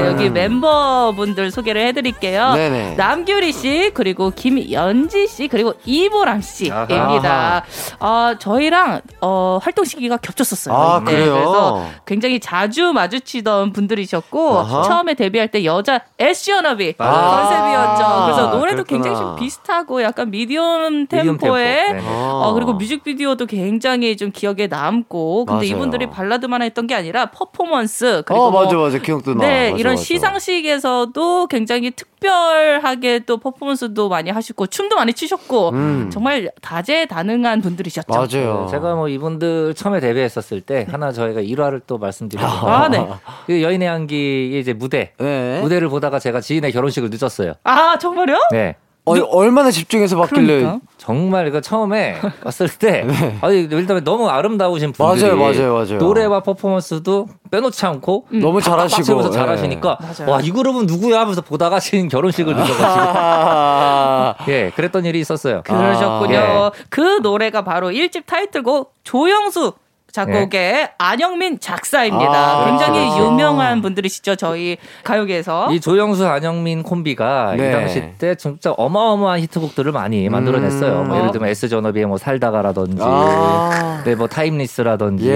[0.00, 0.06] 야.
[0.06, 2.54] 여기 멤버분들 소개를 해드릴게요.
[2.54, 2.94] 네네.
[2.96, 7.64] 남규리 씨, 그리고 김연지 씨, 그리고 이보람 씨입니다.
[8.00, 10.74] 어, 저희랑 어, 활동 시기가 겹쳤었어요.
[10.74, 11.34] 아, 네, 그래요?
[11.34, 14.82] 그래서 굉장히 자주 마주치던 분들이셨고 아하.
[14.84, 17.42] 처음에 데뷔할 때 여자 SG 워너비 맞아요.
[17.48, 18.22] 컨셉이었죠.
[18.24, 19.02] 그래서 노래도 그렇구나.
[19.02, 22.02] 굉장히 좀 비슷하고 약간 medium medium 템포의 템포.
[22.02, 22.08] 네.
[22.08, 25.64] 어, 그리고 뮤직비디오도 굉장히 좀 기억에 남고 근데 맞아요.
[25.66, 28.98] 이분들이 발라드만 했던 게 아니라 퍼포먼스 그리고 어, 뭐 맞아, 맞아.
[28.98, 29.46] 기억도 나.
[29.46, 30.02] 네, 맞아, 이런 맞아.
[30.02, 36.10] 시상식에서도 굉장히 특별하게 또 퍼포먼스도 많이 하시고 춤도 많이 추셨고 음.
[36.12, 38.06] 정말 다재다능한 분들이셨죠.
[38.12, 38.66] 맞아요.
[38.70, 43.06] 제가 뭐 이분들 처음에 데뷔했었을 때 하나 저희가 일화를 또 말씀드리면 아, 네.
[43.46, 45.60] 그 여인의 향기의 이제 무대 네.
[45.60, 47.54] 무대를 보다가 제가 지인의 결혼식을 늦었어요.
[47.64, 48.38] 아, 정말요?
[48.50, 48.76] 네.
[49.06, 50.60] 어, 얼마나 집중해서 봤길래.
[50.60, 50.78] 그러니까.
[50.96, 53.04] 정말 그 처음에 왔을 때
[53.42, 55.34] 아니 일단 너무 아름다우신 분들이 네.
[55.34, 55.98] 맞아요, 맞아요, 맞아요.
[55.98, 58.96] 노래와 퍼포먼스도 빼놓지 않고 너무 잘하시고.
[58.96, 59.32] 빡치면서 예.
[59.32, 60.32] 잘하시니까 맞아요.
[60.32, 65.60] 와이 그룹은 누구야 하면서 보다가 지인 결혼식을 늦어가지고 아, 예 그랬던 일이 있었어요.
[65.64, 66.38] 그러셨군요.
[66.38, 69.74] 아, 그 노래가 바로 1집 타이틀곡 조영수
[70.14, 72.30] 작곡의 안영민 작사입니다.
[72.32, 73.32] 아, 굉장히 그렇죠.
[73.32, 75.72] 유명한 분들이시죠, 저희 가요계에서.
[75.72, 77.68] 이 조영수 안영민 콤비가 네.
[77.68, 81.02] 이 당시 때 진짜 어마어마한 히트곡들을 많이 만들어냈어요.
[81.02, 84.02] 뭐 예를 들면 S 전업의 뭐 살다가라든지, 아.
[84.04, 85.32] 네 뭐 타임리스라든지 예,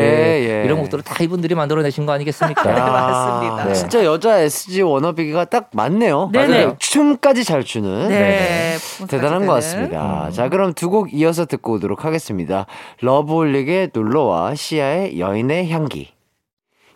[0.61, 0.65] 예.
[0.65, 2.63] 이런 곡들을 다 이분들이 만들어내신 거 아니겠습니까?
[2.63, 3.65] 네, 맞습니다.
[3.65, 3.75] 네.
[3.75, 6.31] 진짜 여자 SG 워너비가 딱 맞네요.
[6.33, 6.49] 네네.
[6.49, 6.77] 맞아요.
[6.79, 8.09] 춤까지 잘 추는.
[8.11, 8.77] 네.
[9.09, 10.31] 대단한 것 같습니다.
[10.31, 12.67] 자, 그럼 두 곡 이어서 듣고 오도록 하겠습니다.
[13.03, 16.11] 러브홀릭의 놀러와 씨야의 여인의 향기.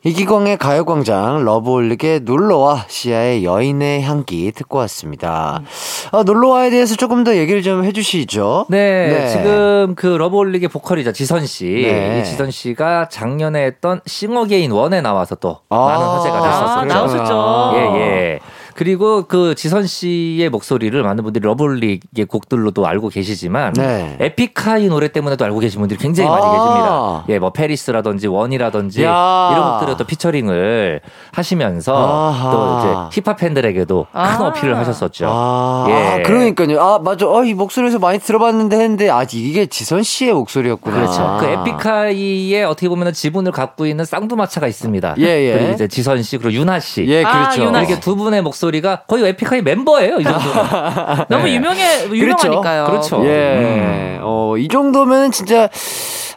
[0.05, 5.63] 이기광의 가요광장 러브홀릭의 놀러와 씨야의 여인의 향기 듣고 왔습니다.
[6.11, 8.67] 아, 놀러와에 대해서 조금 더 얘기를 좀 해주시죠.
[8.69, 9.29] 네, 네.
[9.29, 12.21] 지금 그 러브홀릭의 보컬이자 지선 씨, 네.
[12.21, 16.85] 이 지선 씨가 작년에 했던 싱어게인 one에 나와서 또 아, 많은 화제가 아, 됐었어요.
[16.85, 17.73] 나오셨죠.
[17.77, 18.39] 예, 예.
[18.83, 24.17] 그리고 그 지선 씨의 목소리를 많은 분들이 러브홀릭의 곡들로도 알고 계시지만 네.
[24.19, 26.51] 에픽하이 노래 때문에도 알고 계신 분들이 굉장히 많이 아.
[26.51, 27.25] 계십니다.
[27.29, 29.51] 예, 뭐 Paris라든지 One이라든지 야.
[29.53, 32.51] 이런 곡들에 또 피처링을 하시면서 아하.
[32.51, 34.49] 또 이제 힙합 팬들에게도 큰 아.
[34.49, 35.27] 어필을 하셨었죠.
[35.29, 35.93] 아, 예.
[35.93, 36.81] 아, 그러니까요.
[36.81, 37.29] 아, 맞아.
[37.29, 40.97] 어, 이 목소리에서 많이 들어봤는데 했는데, 아, 이게 지선 씨의 목소리였구나.
[40.97, 41.37] 그렇죠.
[41.39, 45.15] 그 에픽하이의 어떻게 보면 지분을 갖고 있는 쌍두마차가 있습니다.
[45.19, 45.53] 예, 예.
[45.57, 47.07] 그리고 이제 지선 씨 그리고 윤하 씨.
[47.07, 47.63] 예, 아, 그렇죠.
[47.69, 50.19] 윤하 이렇게 두 분의 목소리 가 거의 에픽하이 멤버예요.
[50.21, 51.27] 이 정도면.
[51.29, 51.55] 너무 네.
[51.55, 52.85] 유명해, 유명하니까요.
[52.87, 53.25] 그렇죠.
[53.27, 54.19] 예.
[54.23, 55.69] 어, 이 정도면 진짜,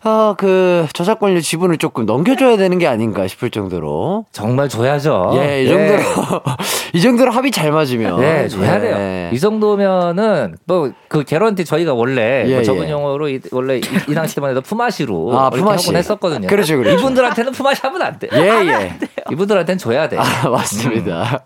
[0.04, 4.26] 아, 그, 저작권료 지분을 조금 넘겨줘야 되는 게 아닌가 싶을 정도로.
[4.32, 5.32] 정말 줘야죠.
[5.36, 6.00] 예, 이 정도로,
[6.94, 8.20] 이 정도로 합이 잘 맞으면.
[8.20, 8.80] 네, 줘야 예.
[8.80, 9.30] 돼요.
[9.34, 12.64] 이 정도면은 뭐 그 개런티 저희가 원래 예, 뭐 예.
[12.64, 15.46] 적은 용어로 이- 원래 이, 이 당시 때만 해도 푸마시로 아.
[15.46, 16.48] 하곤 했었거든요.
[16.48, 16.98] 그렇죠, 그렇죠.
[17.00, 18.28] 이분들한테는 푸마시 하면 안 돼.
[18.34, 18.94] 예, 예.
[19.32, 20.18] 이분들한테는 줘야 돼.
[20.18, 21.46] 아, 맞습니다.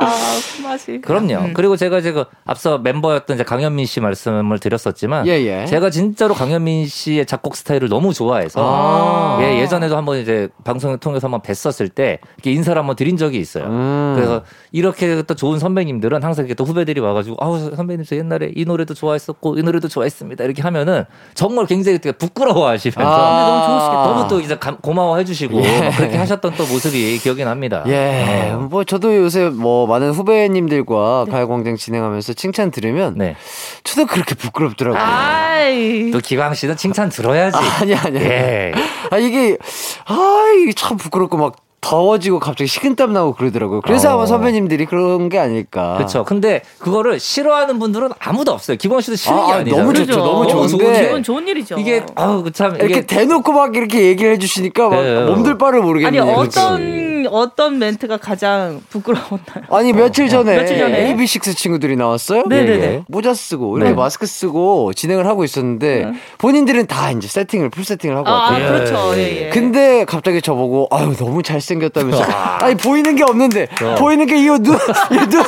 [0.00, 0.14] 아,
[0.56, 1.00] 그 맛이.
[1.00, 1.34] 그럼요.
[1.46, 1.54] 음.
[1.54, 5.66] 그리고 제가 지금 앞서 멤버였던 이제 강현민 씨 말씀을 드렸었지만 예, 예.
[5.66, 9.38] 제가 진짜로 강현민 씨의 작곡 스타일을 너무 좋아해서 아.
[9.42, 13.64] 예, 예전에도 한번 이제 방송을 통해서 한번 뵀었을 때 이렇게 인사를 한번 드린 적이 있어요.
[13.64, 14.12] 음.
[14.16, 14.42] 그래서
[14.72, 18.94] 이렇게 또 좋은 선배님들은 항상 이렇게 또 후배들이 와가지고 아우 선배님 저 옛날에 이 노래도
[18.94, 23.46] 좋아했었고 이 노래도 좋아했습니다 이렇게 하면은 정말 굉장히 되게 부끄러워하시면서 아.
[23.46, 24.06] 너무 좋으시겠다.
[24.06, 25.80] 너무 또 이제 감- 고마워해주시고 예.
[25.80, 27.82] 막 그렇게 하셨던 또 모습이 기억이 납니다.
[27.86, 28.68] 예, 어.
[28.70, 33.34] 뭐 저도 요새 뭐 많은 후배님들과 가요광장 진행하면서 칭찬 들으면 네.
[33.82, 35.00] 저도 그렇게 부끄럽더라고요.
[35.00, 36.10] 아이.
[36.10, 37.56] 또 기광 씨는 칭찬 들어야지.
[37.80, 38.18] 아니 아니.
[38.20, 38.72] 예.
[39.10, 39.56] 아 이게
[40.06, 43.80] 아 이게 참 부끄럽고 막 더워지고 갑자기 식은땀 나고 그러더라고요.
[43.82, 44.14] 그래서 어.
[44.14, 45.94] 아마 선배님들이 그런 게 아닐까.
[45.96, 46.24] 그렇죠.
[46.24, 48.76] 근데 그거를 싫어하는 분들은 아무도 없어요.
[48.76, 49.84] 기광 씨도 싫은 아, 게 아, 아니잖아요.
[49.84, 50.16] 너무 좋죠.
[50.16, 51.76] 너무 너무 좋은데 기분 좋은 일이죠.
[51.78, 55.24] 이게 아우 그참 이렇게 이게 대놓고 막 이렇게 얘기를 해주시니까 막 네.
[55.24, 56.22] 몸둘 바를 아니 모르겠네요.
[56.24, 59.64] 어떤 어떤 멘트가 가장 부끄러웠나요?
[59.70, 61.14] 아니 며칠 전에, 며칠 전에?
[61.14, 62.44] AB6 친구들이 나왔어요.
[62.48, 62.78] 네네네.
[62.78, 63.04] 예, 예.
[63.08, 63.96] 모자 쓰고 이렇게 네.
[63.96, 68.68] 마스크 쓰고 진행을 하고 있었는데 본인들은 다 이제 세팅을 풀 세팅을 하고 아, 왔거든요.
[68.68, 69.18] 그렇죠.
[69.18, 69.48] 예, 예.
[69.50, 72.22] 근데 갑자기 저보고 아유 너무 잘 생겼다면서
[72.60, 74.76] 아니 보이는 게 없는데 보이는 게 이거 눈,
[75.30, 75.42] 눈,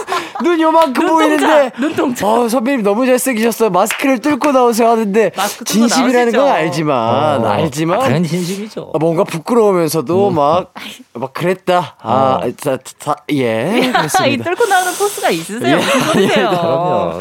[0.44, 2.26] 눈 요만큼 보이는데 눈동자.
[2.26, 5.32] 어 선배님 너무 잘생기셨어요 마스크를 뚫고 나오세요 하는데
[5.64, 6.54] 진심이라는 건 나오시죠.
[6.56, 8.92] 알지만 어, 알지만 당연히 진심이죠.
[8.94, 10.72] 아, 뭔가 부끄러우면서도 막,
[11.14, 11.96] 막 그랬다.
[12.00, 12.50] 아, 어.
[12.56, 13.72] 자, 자, 예.
[13.82, 14.44] 이 그렇습니다.
[14.50, 15.76] 뚫고 나오는 포스가 있으세요?
[15.76, 16.48] 무슨 소리세요?
[16.50, 17.20] 그럼요.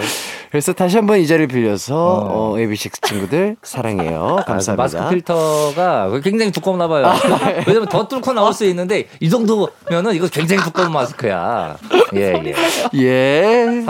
[0.52, 4.38] 그래서 다시 한번 이 자리를 빌려서, 어, AB6 친구들, 사랑해요.
[4.40, 4.76] 아, 감사합니다.
[4.76, 7.14] 마스크 필터가 굉장히 두껍나 봐요.
[7.68, 11.78] 왜냐면 더 뚫고 나올 수 있는데 이 정도면은 이거 굉장히 두꺼운 마스크야.
[12.16, 12.56] 예, 예.
[12.96, 13.84] 예.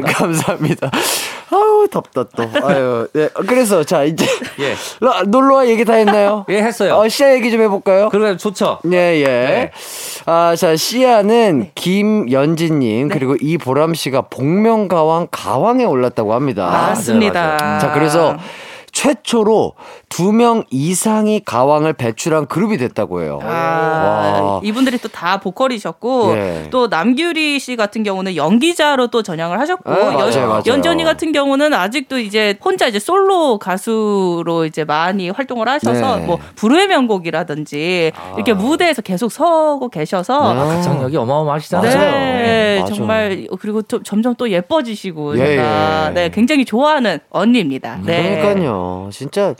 [0.00, 0.12] 가-.
[0.12, 0.90] 감사합니다.
[1.50, 2.42] 아우, 덥다 또.
[2.66, 3.08] 아유.
[3.12, 3.28] 네.
[3.46, 4.26] 그래서 자, 이제
[4.60, 4.74] 예.
[5.00, 6.44] 라- 놀러와 얘기 다 했나요?
[6.50, 6.94] 예, 했어요.
[6.96, 8.08] 어, 시아 얘기 좀 해볼까요?
[8.10, 8.78] 그래 좋죠.
[8.92, 9.24] 예, 예.
[9.24, 9.70] 네.
[10.26, 16.66] 아, 자, 시아는 김연진님, 그리고 이보람 씨가 복면 가왕 가왕에 올랐다고 합니다.
[16.68, 17.56] 맞습니다.
[17.60, 18.36] 맞아요, 자, 그래서
[18.92, 19.74] 최초로
[20.08, 23.38] 두 명 이상이 가왕을 배출한 그룹이 됐다고 해요.
[23.42, 24.60] 아, 와.
[24.62, 26.68] 이분들이 또 다 보컬이셨고 예.
[26.70, 30.66] 또 남규리 씨 같은 경우는 연기자로 또 전향을 하셨고 아, 맞아요, 연.
[30.66, 36.26] 연전이 같은 경우는 아직도 이제 혼자 이제 솔로 가수로 이제 많이 활동을 하셔서 네.
[36.26, 40.60] 뭐 불후의 명곡이라든지 이렇게 무대에서 계속 서고 계셔서 네.
[40.60, 41.98] 가창력이 어마어마하시잖아요.
[41.98, 42.94] 네, 맞아요.
[42.94, 46.14] 정말 그리고 또 점점 또 예뻐지시고 예, 제가 예.
[46.14, 47.98] 네, 굉장히 좋아하는 언니입니다.
[48.04, 48.40] 네.
[48.40, 49.08] 그러니까요.
[49.12, 49.54] 진짜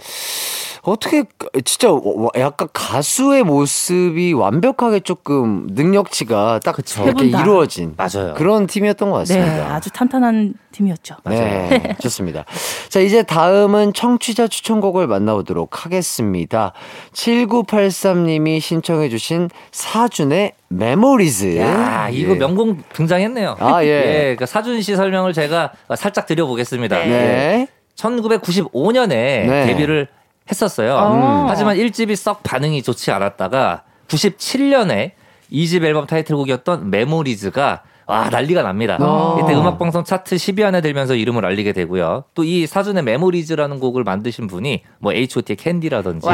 [0.90, 1.24] 어떻게
[1.64, 7.42] 진짜 와- 약간 가수의 모습이 완벽하게 조금 능력치가 딱세 이렇게 분 다.
[7.42, 8.34] 이루어진 맞아요.
[8.34, 9.74] 그런 팀이었던 것 네, 같습니다.
[9.74, 11.16] 아주 탄탄한 팀이었죠.
[11.26, 12.44] 네, 좋습니다.
[12.88, 16.72] 자, 이제 다음은 청취자 추천곡을 만나보도록 하겠습니다.
[17.12, 21.56] 7983님이 신청해 주신 사준의 Memories.
[21.58, 22.38] 야, 이거 예.
[22.38, 23.56] 명곡 등장했네요.
[23.58, 24.36] 아, 예.
[24.38, 27.06] 그 사준 씨 설명을 제가 살짝 드려보겠습니다.
[27.06, 27.10] 예.
[27.10, 27.68] 네.
[27.96, 30.06] 1995년에 데뷔를
[30.50, 30.96] 했었어요.
[30.96, 31.46] 음.
[31.48, 35.12] 하지만 1집이 썩 반응이 좋지 않았다가 97년에
[35.52, 38.96] 2집 앨범 타이틀곡이었던 Memories가 와 난리가 납니다.
[39.00, 39.38] 어.
[39.42, 42.24] 이때 음악방송 차트 10위 안에 들면서 이름을 알리게 되고요.
[42.34, 46.26] 또 이 사준의 Memories라는 곡을 만드신 분이 뭐 H.O.T의 캔디라든지.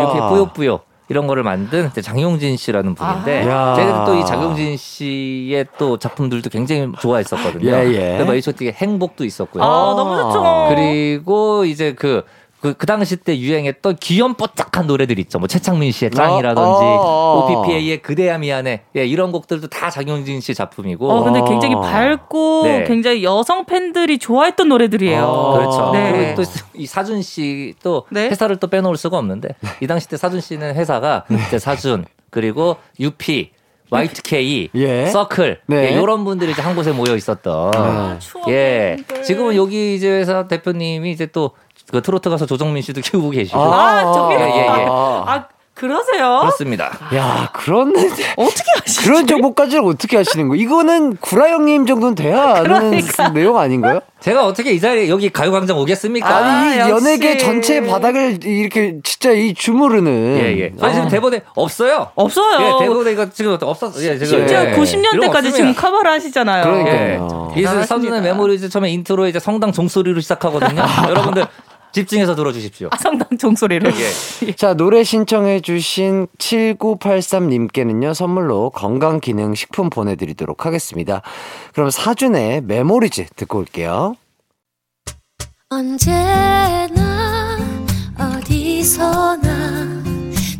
[0.00, 0.80] 이렇게 뿌요뿌요
[1.10, 3.74] 이런 거를 만든 장용진 씨라는 분인데 아.
[3.74, 7.70] 제가 또 이 장용진 씨의 또 작품들도 굉장히 좋아했었거든요.
[7.70, 8.16] 예, 예.
[8.16, 9.62] 그래서 H.O.T의 행복도 있었고요.
[9.62, 10.74] 아, 너무 좋죠.
[10.74, 12.22] 그리고 이제 그,
[12.62, 15.38] 그, 그 당시 때 유행했던 귀염뽀짝한 노래들 있죠.
[15.38, 17.46] 뭐 최창민 씨의 짱이라든지, 어, 어.
[17.50, 18.82] OPPA의 그대야 미안해.
[18.96, 21.10] 예, 이런 곡들도 다 장용진 씨 작품이고.
[21.10, 21.44] 어, 근데 어.
[21.44, 22.84] 굉장히 밝고 네.
[22.84, 25.24] 굉장히 여성 팬들이 좋아했던 노래들이에요.
[25.24, 25.52] 어.
[25.58, 25.90] 그렇죠.
[25.92, 26.12] 네.
[26.12, 28.28] 그리고 또 이 사준 씨또 네.
[28.28, 29.50] 회사를 또 빼놓을 수가 없는데
[29.80, 33.50] 이 당시 때 사준 씨는 회사가 이제 사준 그리고 UP
[33.90, 35.06] Y2K, 예.
[35.06, 35.76] 서클 네.
[35.94, 41.10] 예, 이런 분들이 이제 한 곳에 모여 있었던 아, 예 지금은 여기 이제 회사 대표님이
[41.12, 41.50] 이제 또
[41.90, 44.66] 그 트로트 가서 조정민 씨도 키우고 계시고 아, 저기 예, 예, 예.
[44.68, 46.40] 아, 그러세요?
[46.40, 46.90] 그렇습니다.
[47.14, 47.88] 야, 그런,
[48.36, 49.00] 어떻게 하시지?
[49.04, 50.62] 그런 정보까지는 어떻게 하시는 거예요?
[50.62, 53.30] 이거는 구라 형님 정도는 돼야 아는 그러니까.
[53.30, 54.00] 내용 아닌가요?
[54.20, 56.28] 제가 어떻게 이 자리에 여기 가요광장 오겠습니까?
[56.28, 56.90] 아니, 이 아.
[56.90, 60.38] 연예계 전체 바닥을 이렇게 진짜 이 주무르는.
[60.38, 60.72] 예, 예.
[60.80, 62.10] 아니, 지금 대본에 없어요.
[62.14, 62.60] 없어요.
[62.60, 64.00] 예, 대본에 이거 지금 없었어.
[64.02, 64.26] 예, 지금.
[64.26, 64.76] 심지어 예.
[64.76, 66.62] 90년대까지 지금 커버를 하시잖아요.
[66.62, 67.00] 그러니까요.
[67.00, 67.16] 예.
[67.18, 67.50] 어.
[67.56, 67.86] 이 대단하십니다.
[67.86, 70.82] 사준의 Memories 처음에 인트로 이제 성당 종소리로 시작하거든요.
[71.08, 71.46] 여러분들
[71.92, 72.88] 집중해서 들어주십시오.
[72.90, 73.92] 아, 성당 종소리를.
[73.94, 74.52] 예.
[74.52, 81.22] 자, 노래 신청해주신 7983님께는요, 선물로 건강기능식품 보내드리도록 하겠습니다.
[81.72, 84.16] 그럼 사준의 메모리즈 듣고 올게요.
[85.68, 87.58] 언제나
[88.18, 90.02] 어디서나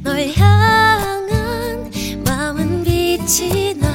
[0.03, 1.91] 널 향한
[2.25, 3.92] 마음은 빛이 나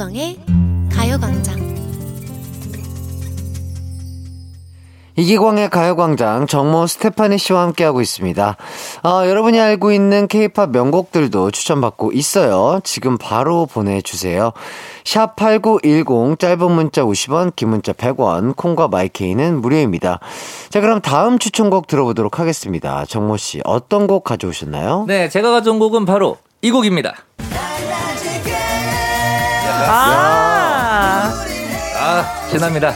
[0.00, 0.38] 이기광의
[0.90, 1.60] 가요광장
[5.16, 8.56] 이기광의 가요광장 정모 스테파니 씨와 함께하고 있습니다.
[9.02, 12.80] 아, 여러분이 알고 있는 케이팝 명곡들도 추천받고 있어요.
[12.82, 14.52] 지금 바로 보내주세요.
[15.04, 20.18] 샵 8910 짧은 문자 50원 긴 문자 100원 콩과 마이케이는 무료입니다.
[20.70, 23.04] 자 그럼 다음 추천곡 들어보도록 하겠습니다.
[23.04, 25.04] 정모 씨 어떤 곡 가져오셨나요?
[25.06, 27.16] 네, 제가 가져온 곡은 바로 이 곡입니다.
[29.92, 31.32] 아,
[31.98, 32.94] 아, 신납니다.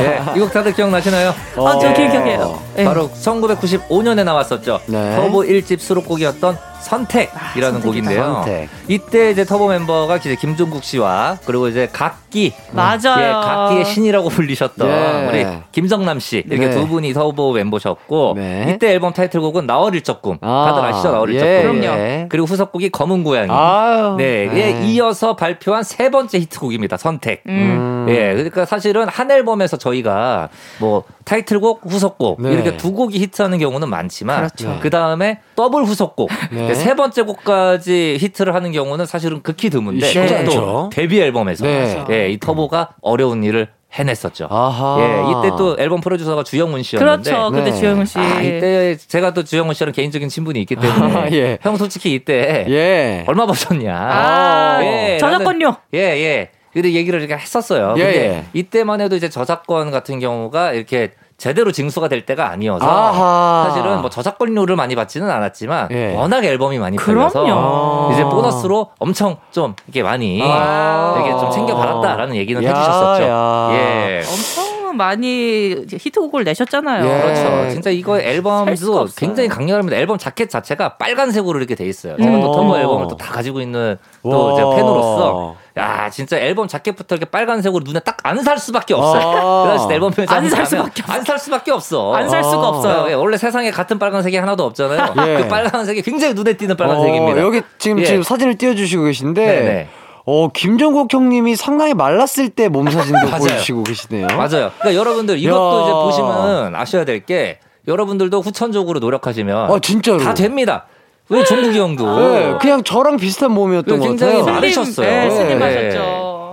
[0.00, 1.30] 예, 이곡 다들 기억나시나요?
[1.56, 1.94] 아, 저 예.
[1.94, 2.60] 기억해요.
[2.78, 2.84] 예.
[2.84, 4.80] 바로 1995년에 나왔었죠.
[4.86, 5.16] 네.
[5.16, 7.82] 터보 1집 수록곡이었던 선택이라는 아.
[7.82, 8.22] 곡인데요.
[8.22, 8.68] 선택.
[8.88, 13.20] 이때 이제 터보 멤버가 이제 김종국 씨와 그리고 이제 각기 맞아요.
[13.20, 15.28] 예, 각기의 신이라고 불리셨던 예.
[15.28, 16.70] 우리 김정남 씨 이렇게 네.
[16.70, 18.72] 두 분이 터보 멤버셨고 네.
[18.74, 22.26] 이때 앨범 타이틀곡은 나얼 일적금 다들 아시죠 나얼 예, 일적금 예.
[22.28, 24.86] 그리고 후속곡이 검은 고양이 아유, 네, 에 네.
[24.86, 26.96] 이어서 발표한 세 번째 히트곡입니다.
[26.96, 27.42] 선택.
[27.48, 28.06] 음.
[28.08, 30.48] 예, 그러니까 사실은 한 앨범에서 저희가
[30.78, 32.52] 뭐 타이틀곡, 후속곡 네.
[32.52, 34.78] 이렇게 두 곡이 히트하는 경우는 많지만 그렇죠.
[34.80, 36.30] 그 다음에 더블 후속곡
[36.68, 36.74] 네.
[36.74, 40.88] 세 번째 곡까지 히트를 하는 경우는 사실은 극히 드문데 쉽지 또.
[40.92, 42.04] 데뷔 앨범에서 네.
[42.10, 44.48] 예, 이 터보가 어려운 일을 해냈었죠.
[44.50, 44.98] 아하.
[45.00, 47.50] 예, 이때 또 앨범 프로듀서가 주영훈 씨였는데 그렇죠.
[47.50, 47.76] 그때 네.
[47.76, 48.18] 주영훈 씨.
[48.18, 51.58] 아, 이때 제가 또 주영훈 씨랑 개인적인 친분이 있기 때문에 아, 예.
[51.62, 53.24] 형 솔직히 이때 예.
[53.26, 53.94] 얼마 버셨냐?
[53.96, 55.74] 아, 예, 저작권료.
[55.94, 56.50] 예, 예.
[56.72, 57.94] 근데 얘기를 이렇게 했었어요.
[57.96, 58.44] 예, 근데 예.
[58.52, 63.68] 이때만 해도 이제 저작권 같은 경우가 이렇게 제대로 징수가 될 때가 아니어서 아하.
[63.70, 66.12] 사실은 뭐 저작권료를 많이 받지는 않았지만 예.
[66.16, 67.30] 워낙 앨범이 많이 그럼요.
[67.32, 71.14] 팔려서 이제 보너스로 엄청 좀 이렇게 많이 아.
[71.16, 73.22] 이렇게 좀 챙겨 받았다라는 얘기는 야, 해주셨었죠.
[73.22, 73.68] 야.
[73.72, 74.18] 예.
[74.18, 74.67] 엄청
[74.98, 77.04] 많이 히트곡을 내셨잖아요.
[77.06, 77.22] 예.
[77.22, 77.70] 그렇죠.
[77.70, 79.12] 진짜 이거 살 수가 앨범도.
[79.16, 79.96] 굉장히 강렬합니다.
[79.96, 82.16] 앨범 자켓 자체가 빨간색으로 이렇게 돼 있어요.
[82.18, 82.52] 제가 또 음.
[82.52, 84.54] 터보 앨범을 또 다 가지고 있는 또 와.
[84.56, 89.22] 제가 팬으로서 야 진짜 앨범 자켓부터 이렇게 빨간색으로 눈에 딱 안 살 수밖에 없어요.
[89.22, 89.62] 아.
[89.88, 91.12] 그래서 앨범 안살 수밖에 없어.
[91.12, 92.14] 안살 수밖에 없어.
[92.14, 92.68] 안 살 수가 아.
[92.68, 93.06] 없어요.
[93.10, 95.14] 예, 원래 세상에 같은 빨간색이 하나도 없잖아요.
[95.26, 95.36] 예.
[95.42, 97.40] 그 빨간색이 굉장히 눈에 띄는 빨간색입니다.
[97.40, 98.04] 어, 여기 지금 예.
[98.04, 99.88] 지금 사진을 띄워주시고 계신데, 네네.
[100.30, 103.38] 어 김정국 형님이 상당히 말랐을 때 몸 사진도 맞아요.
[103.38, 104.26] 보여주시고 계시네요.
[104.26, 104.70] 맞아요.
[104.78, 105.82] 그러니까 여러분들 이것도 야.
[105.84, 110.18] 이제 보시면 아셔야 될 게 여러분들도 후천적으로 노력하시면 아 진짜로.
[110.18, 110.84] 다 됩니다.
[111.30, 114.54] 왜 종국이 형도 네, 그냥 저랑 비슷한 몸이었던 것 굉장히 같아요.
[114.54, 115.06] 많이 많으셨어요.
[115.10, 115.64] 네, 스님 네.
[115.64, 115.98] 하셨죠.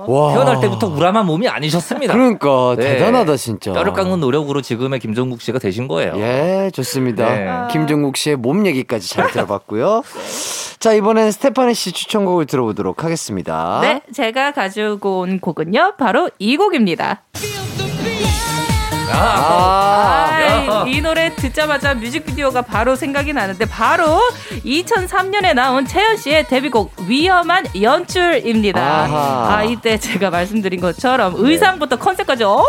[0.07, 0.33] 와.
[0.33, 2.13] 태어날 때부터 우람한 몸이 아니셨습니다.
[2.13, 2.93] 그러니까 네.
[2.93, 3.73] 대단하다 진짜.
[3.73, 6.13] 뼈를 깎는 노력으로 지금의 김종국 씨가 되신 거예요.
[6.17, 7.35] 예, 좋습니다.
[7.35, 7.49] 네.
[7.71, 10.03] 김종국 씨의 몸 얘기까지 잘 들어봤고요.
[10.79, 13.79] 자, 이번엔 스테파니 씨 추천곡을 들어보도록 하겠습니다.
[13.81, 17.23] 네, 제가 가지고 온 곡은요, 바로 이 곡입니다.
[19.11, 20.29] 아,
[20.67, 24.19] 아, 이 노래 듣자마자 뮤직비디오가 바로 생각이 나는데 바로
[24.65, 28.79] 2003년에 나온 채연 씨의 데뷔곡 위험한 연출입니다.
[28.81, 29.55] 아하.
[29.57, 32.65] 아 이때 제가 말씀드린 것처럼 의상부터 컨셉까지 엄청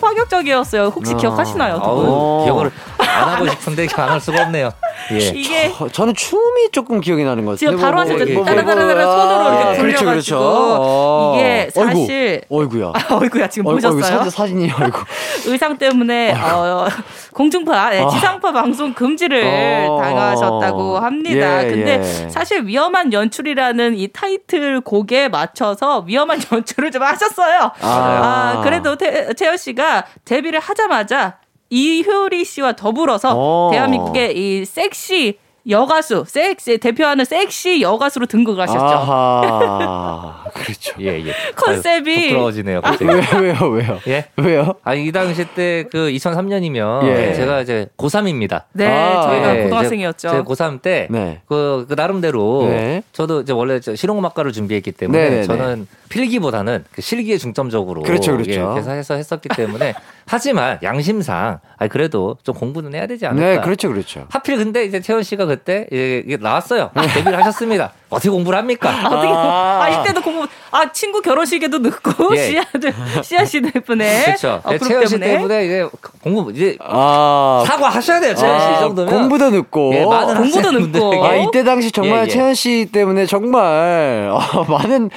[0.00, 0.86] 파격적이었어요.
[0.94, 1.16] 혹시 아.
[1.16, 1.74] 기억하시나요?
[1.74, 2.06] 두 분?
[2.06, 4.70] 아우, 기억을 안 하고 싶은데 안 할 수가 없네요.
[5.12, 5.18] 예.
[5.18, 7.70] 이게 저, 저는 춤이 조금 기억이 나는 것 같아요.
[7.70, 8.24] 지금 바로 하셨죠.
[8.26, 10.38] 뭐, 뭐, 따라따라따라 뭐, 손으로 아, 이렇게 그렇죠, 굴려가지고 그렇죠.
[10.40, 11.34] 어.
[11.36, 12.92] 이게 사실 어이구, 어이구야.
[12.94, 14.18] 아, 어이구야 지금 어이구, 어이구, 보셨어요?
[14.18, 15.04] 사진, 사진이 어이구.
[15.52, 16.88] 의상 때문에 어,
[17.34, 18.08] 공중파, 네, 아.
[18.08, 20.00] 지상파 방송 금지를 어.
[20.00, 21.64] 당하셨다고 합니다.
[21.64, 22.28] 예, 근데 예.
[22.30, 27.72] 사실 위험한 연출이라는 이 타이틀 곡에 맞춰서 위험한 연출을 좀 하셨어요.
[27.82, 31.38] 아, 그래도 태, 채연 씨가 데뷔를 하자마자
[31.68, 33.70] 이효리 씨와 더불어서 어.
[33.72, 35.38] 대한민국의 이 섹시
[35.68, 38.78] 여가수, 섹시 대표하는 섹시 여가수로 등극을 하셨죠.
[38.84, 40.94] 아하, 그렇죠.
[41.00, 41.32] 예, 예.
[41.56, 42.80] 컨셉이- 아유, 부끄러워지네요.
[42.80, 43.04] 갑자기.
[43.04, 44.00] 왜, 왜요, 왜요?
[44.06, 44.26] 예?
[44.36, 44.74] 왜요?
[44.84, 47.34] 아니, 이 당시 때 그 2003년이면 예.
[47.34, 48.62] 제가 이제 고3입니다.
[48.72, 50.28] 네, 아, 저희가 예, 고등학생이었죠.
[50.30, 51.40] 제 고3 때, 네.
[51.46, 53.02] 그, 그 나름대로, 네.
[53.12, 55.42] 저도 이제 원래 저 실용음악과를 준비했기 때문에, 네네네.
[55.44, 58.50] 저는 필기보다는 그 실기에 중점적으로, 그렇죠, 그렇죠.
[58.76, 59.94] 예, 해서 했었기 때문에,
[60.28, 63.46] 하지만 양심상, 아 그래도 좀 공부는 해야 되지 않을까.
[63.46, 64.26] 네, 그렇죠, 그렇죠.
[64.28, 66.90] 하필 근데 이제 태연 씨가 그때 이게 이게 나왔어요.
[67.14, 67.92] 데뷔를 하셨습니다.
[68.10, 68.90] 어떻게 공부를 합니까?
[69.06, 69.80] 어떻게 아.
[69.82, 72.40] 아, 이때도 공부 아 친구 결혼식에도 늦고 예.
[72.42, 74.60] 씨앗들 씨앗 씨 덕분에 그렇죠.
[74.64, 75.88] 어, 채연 씨 때문에 때문에 이제
[76.22, 78.34] 공부 이제 아, 사과하셔야 돼요.
[78.34, 79.94] 채연 씨이 아, 정도면 공부도 늦고.
[79.94, 81.24] 예, 많은 공부도 늦고.
[81.24, 82.28] 아, 이때 당시 정말 예, 예.
[82.28, 85.10] 채연 씨 때문에 정말 어, 많은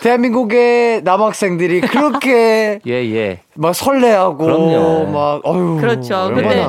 [0.00, 3.40] 대한민국의 남학생들이 그렇게 예, 예.
[3.58, 5.06] 막 설레하고 그럼요.
[5.10, 6.30] 막 어유 그렇죠.
[6.34, 6.66] 근데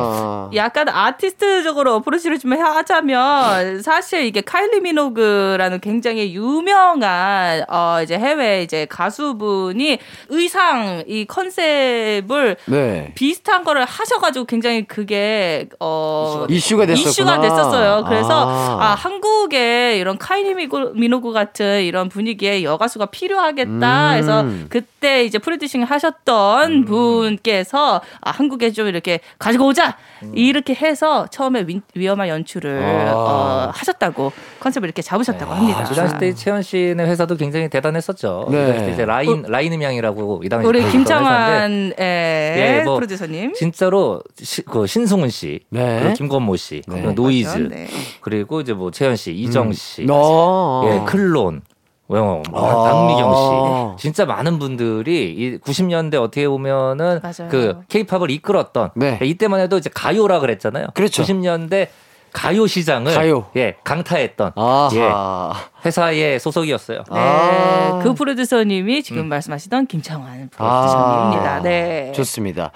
[0.55, 8.85] 약간 아티스트적으로 어프로치를 좀 하자면 사실 이게 카일리 미노그라는 굉장히 유명한 어 이제 해외 이제
[8.89, 13.11] 가수분이 의상 이 컨셉을 네.
[13.15, 17.09] 비슷한 거를 하셔가지고 굉장히 그게 어 이슈가 됐었구나.
[17.09, 18.05] 이슈가 됐었어요.
[18.07, 18.77] 그래서 아.
[18.79, 20.17] 아, 한국에 이런
[20.55, 24.11] 미고- 미노그 같은 이런 분위기의 여가수가 필요하겠다.
[24.13, 24.17] 음.
[24.17, 29.97] 해서 그때 이제 프로듀싱 하셨던 분께서 아, 한국에 좀 이렇게 가지고 오자.
[30.33, 33.13] 이렇게 해서 처음에 위, 위험한 연출을 아.
[33.13, 35.83] 어, 하셨다고 컨셉을 이렇게 잡으셨다고 합니다.
[35.87, 38.47] 그 당시 때 채연 씨네 회사도 굉장히 대단했었죠.
[38.51, 38.85] 네.
[38.85, 43.53] 그 이제 라인 라인 음향이라고 이 당시 우리 회사인데 김창환 예, 예, 뭐 프로듀서님.
[43.53, 45.99] 진짜로 시, 그 신승훈 씨, 네.
[45.99, 46.95] 그리고 김건모 씨, 네.
[47.01, 47.57] 그리고 노이즈?
[47.69, 47.87] 네.
[48.21, 50.81] 그리고 이제 뭐 채연 씨, 이정 씨, 어.
[50.85, 51.61] 예, 클론,
[52.07, 52.83] 뭐, 아.
[52.89, 57.49] 박미경 씨, 진짜 많은 분들이 이 90년대 어떻게 보면은 맞아요.
[57.49, 59.19] 그 케이팝을 이끌었던 네.
[59.21, 60.87] 이때만 해도 이제 가요라 그랬잖아요.
[60.93, 61.23] 그렇죠.
[61.23, 61.89] 90년대
[62.33, 63.47] 가요 시장을 가요.
[63.55, 64.89] 예 강타했던 아하.
[64.93, 66.99] 예, 회사의 소속이었어요.
[66.99, 67.99] 네, 아.
[68.03, 69.29] 그 프로듀서님이 지금 음.
[69.29, 71.55] 말씀하시던 김창완 프로듀서님입니다.
[71.55, 72.11] 아, 네.
[72.13, 72.71] 좋습니다.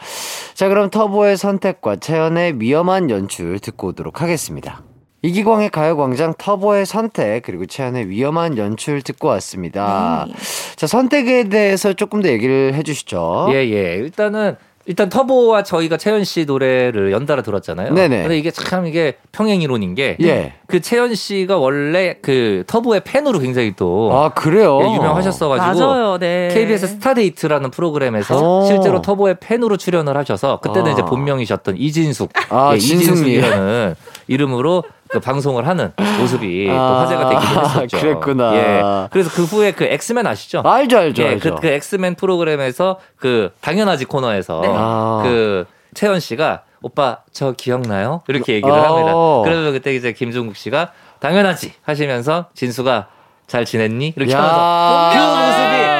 [0.55, 4.82] 자, 그럼 터보의 선택과 채연의 위험한 연출 듣고 오도록 하겠습니다.
[5.24, 10.26] 이기광의 가요광장 터보의 선택 그리고 채연의 위험한 연출 듣고 왔습니다.
[10.28, 10.34] 네.
[10.76, 13.49] 자 선택에 대해서 조금 더 얘기를 해주시죠.
[13.51, 13.95] 예, 예.
[13.95, 14.55] 일단은
[14.88, 17.93] 일단 터보와 저희가 채연 씨 노래를 연달아 들었잖아요.
[17.93, 18.22] 네네.
[18.24, 20.53] 근데 이게 참 이게 평행 이론인 게그 예.
[20.82, 24.80] 채연 씨가 원래 그 터보의 팬으로 굉장히 또 아, 그래요?
[24.82, 26.49] 예, 유명하셨어가지고 맞아요, 네.
[26.51, 28.65] KBS 스타데이트라는 프로그램에서 오.
[28.65, 30.93] 실제로 터보의 팬으로 출연을 하셔서 그때는 아.
[30.93, 32.78] 이제 본명이셨던 이진숙, 아, 예.
[32.78, 33.95] 이진숙이라는
[34.28, 37.99] 이름으로 그 방송을 하는 모습이 또 아, 화제가 되기도 했었죠.
[37.99, 38.55] 그랬구나.
[38.55, 38.82] 예.
[39.12, 40.62] 그래서 그 후에 그 엑스맨 아시죠?
[40.66, 41.55] 알죠, 알죠, 예, 알죠.
[41.55, 45.22] 그, 그 엑스맨 프로그램에서 그 당연하지 코너에서 아.
[45.24, 48.22] 그 채연 씨가 오빠 저 기억나요?
[48.28, 48.84] 이렇게 얘기를 어.
[48.84, 49.14] 합니다.
[49.43, 53.07] 그래서 그때 이제 김종국 씨가 당연하지 하시면서 진숙아
[53.47, 54.14] 잘 지냈니?
[54.16, 54.41] 이렇게 야.
[54.41, 55.41] 하면서 그.
[55.45, 55.90] 모습이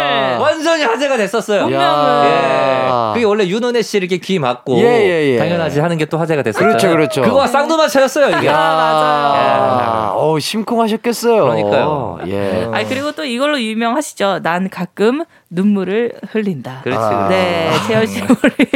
[0.62, 1.68] 완전히 화제가 됐었어요.
[1.72, 2.90] 예.
[3.14, 5.38] 그게 원래 윤은혜 씨 이렇게 귀 막고 예, 예, 예.
[5.40, 6.78] 당연하지 하는 게 또 화제가 됐었잖아요.
[6.78, 7.22] 그렇죠, 그렇죠.
[7.22, 8.48] 그거와 쌍두마차였어요 이게.
[8.48, 10.12] 야, 맞아요.
[10.18, 11.44] 어, 심쿵하셨겠어요.
[11.44, 12.20] 그러니까요.
[12.28, 12.68] 예.
[12.74, 14.40] 아니 그리고 또 이걸로 유명하시죠.
[14.44, 16.80] 난 가끔 눈물을 흘린다.
[16.84, 17.00] 그렇지.
[17.02, 17.28] 아.
[17.28, 18.70] 네, 재현 씨 우리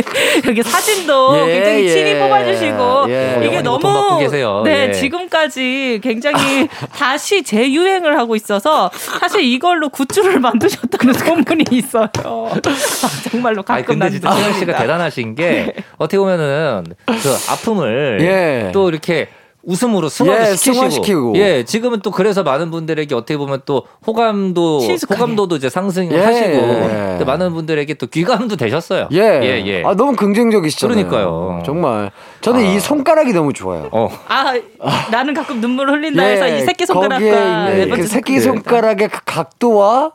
[0.43, 1.89] 이렇게 사진도 예, 굉장히 예.
[1.89, 3.41] 친히 뽑아주시고 예.
[3.45, 4.19] 이게 너무.
[4.65, 4.91] 네 예.
[4.91, 12.09] 지금까지 굉장히 다시 재유행을 하고 있어서 사실 이걸로 굿즈를 만드셨다는 소문이 있어요.
[12.23, 14.77] 아, 정말로 가끔 아니 근데 난 진짜 채연 씨가 나.
[14.79, 17.13] 대단하신 게 어떻게 보면은 그
[17.51, 18.71] 아픔을 예.
[18.73, 19.29] 또 이렇게
[19.65, 20.09] 웃음으로 예,
[20.55, 21.33] 시키시고 승화시키고.
[21.37, 25.19] 예 지금은 또 그래서 많은 분들에게 어떻게 보면 또 호감도 친숙하게.
[25.19, 27.15] 호감도도 이제 상승하시고 예.
[27.19, 29.17] 또 많은 분들에게 또 귀감도 되셨어요 예.
[29.19, 29.83] 예, 예.
[29.83, 30.95] 아, 너무 긍정적이시잖아요.
[31.09, 31.63] 그러니까요.
[31.65, 32.11] 정말.
[32.41, 33.89] 저는 이 손가락이 너무 좋아요.
[33.91, 34.53] 어아
[35.11, 38.63] 나는 가끔 눈물 흘린다 해서 이 새끼 예, 손가락과 네 번째 그 새끼 손가락.
[38.65, 40.11] 손가락의 그 각도와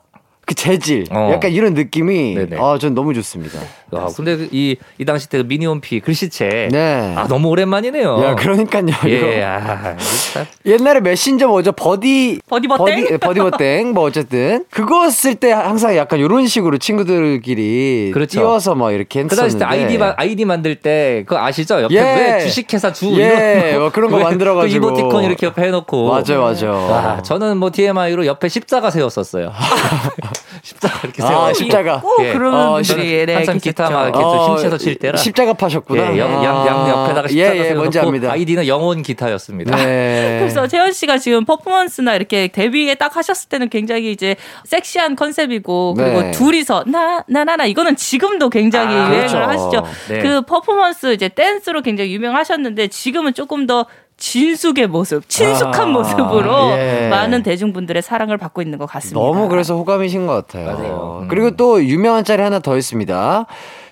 [0.50, 1.30] 그 재질, 어.
[1.32, 2.56] 약간 이런 느낌이 네네.
[2.58, 3.60] 아, 전 너무 좋습니다.
[3.92, 7.14] 아, 근데 이, 이 당시 때 미니홈피 글씨체 네.
[7.16, 8.86] 아 너무 오랜만이네요 야, 그러니까요.
[9.06, 9.42] 예.
[9.42, 9.96] 아,
[10.32, 10.46] 참.
[10.64, 11.72] 옛날에 메신저 뭐죠?
[11.72, 13.18] 버디 버디버땡?
[13.18, 18.40] 버디 버디버땡 뭐 어쨌든 그거 쓸 때 항상 약간 이런 식으로 친구들끼리 그렇죠.
[18.40, 21.82] 띄워서 막 이렇게 그 했었는데 당시 때 아이디 만 아이디 만들 때 그거 아시죠?
[21.82, 22.00] 옆에 예.
[22.00, 24.86] 왜 주식회사 주 예, 이런 뭐 그런 거왜 만들어 가지고.
[24.86, 26.74] 그 이모티콘 이렇게 옆에 해 놓고 맞아요, 맞아요.
[26.92, 29.52] 아, 저는 뭐 TMI로 옆에 십자가 세웠었어요.
[30.62, 31.46] 십자가 이렇게 세워.
[31.48, 32.00] 아, 십자가.
[32.00, 32.32] 꼭 예.
[32.32, 33.70] 그런 어, 분들이 네, 한참 계셨죠.
[33.70, 35.16] 기타 막 이렇게 어, 또 힘써서 칠 때라.
[35.16, 36.14] 십자가 파셨구나.
[36.14, 38.32] 예, 양, 양, 양 옆에다가 십자가 예, 예, 뭔지 압니다.
[38.32, 39.76] 아이디는 영혼 기타였습니다.
[39.76, 40.38] 네.
[40.40, 46.22] 그래서 재현 씨가 지금 퍼포먼스나 이렇게 데뷔에 딱 하셨을 때는 굉장히 이제 섹시한 컨셉이고 그리고
[46.22, 46.30] 네.
[46.32, 49.38] 둘이서 나 나나나 이거는 지금도 굉장히 아, 유행을 그렇죠.
[49.38, 49.84] 하시죠.
[50.08, 50.18] 네.
[50.20, 53.86] 그 퍼포먼스 이제 댄스로 굉장히 유명하셨는데 지금은 조금 더
[54.20, 57.08] 진숙의 모습, 친숙한 아, 모습으로 예.
[57.10, 59.18] 많은 대중분들의 사랑을 받고 있는 것 같습니다.
[59.18, 60.66] 너무 그래서 호감이신 것 같아요.
[60.66, 61.18] 맞아요.
[61.22, 61.28] 음.
[61.28, 63.46] 그리고 또 유명한 짤이 하나 더 있습니다.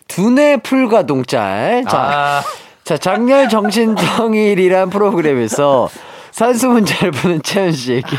[0.06, 1.82] 두뇌 풀가동 짤.
[1.88, 2.42] 자, 아,
[2.84, 5.88] 자 장렬 정신정일이란 프로그램에서
[6.30, 8.16] 산수 문제를 푸는 채연 씨에게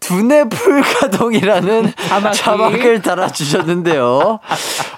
[0.00, 2.36] 두뇌 풀가동이라는 자막이.
[2.38, 4.40] 자막을 달아주셨는데요.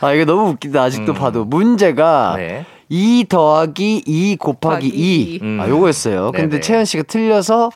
[0.00, 0.80] 아, 이거 너무 웃기다.
[0.82, 1.14] 아직도 음.
[1.14, 1.44] 봐도.
[1.44, 2.64] 문제가 네.
[2.88, 5.38] 2 더하기 2 곱하기 곱하기 2.
[5.42, 5.58] 음.
[5.60, 6.32] 아, 요거였어요.
[6.32, 6.60] 근데 네네.
[6.60, 7.70] 채연 씨가 틀려서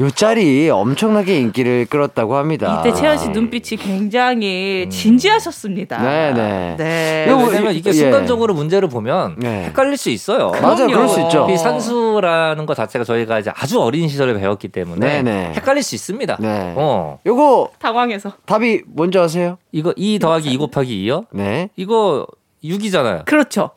[0.00, 2.80] 요 짤이 엄청나게 인기를 끌었다고 합니다.
[2.80, 5.98] 이때 채연 씨 눈빛이 굉장히 진지하셨습니다.
[5.98, 6.02] 음.
[6.04, 6.76] 네네.
[6.78, 7.24] 네.
[7.28, 7.94] 이거 뭐- 왜냐면 이게 예.
[7.94, 9.64] 순간적으로 문제를 보면 네.
[9.66, 10.50] 헷갈릴 수 있어요.
[10.60, 10.86] 맞아요.
[10.88, 11.46] 그럴 수 있죠.
[11.50, 15.52] 이 산수라는 것 자체가 저희가 이제 아주 어린 시절에 배웠기 때문에 네네.
[15.56, 16.36] 헷갈릴 수 있습니다.
[16.40, 16.72] 네.
[16.76, 17.18] 어.
[17.26, 18.32] 요거 당황해서.
[18.46, 19.58] 답이 뭔지 아세요?
[19.72, 21.24] 이거 2 더하기 2 곱하기 2요?
[21.32, 21.68] 네.
[21.76, 22.26] 이거
[22.64, 23.24] 6이잖아요.
[23.24, 23.70] 그렇죠.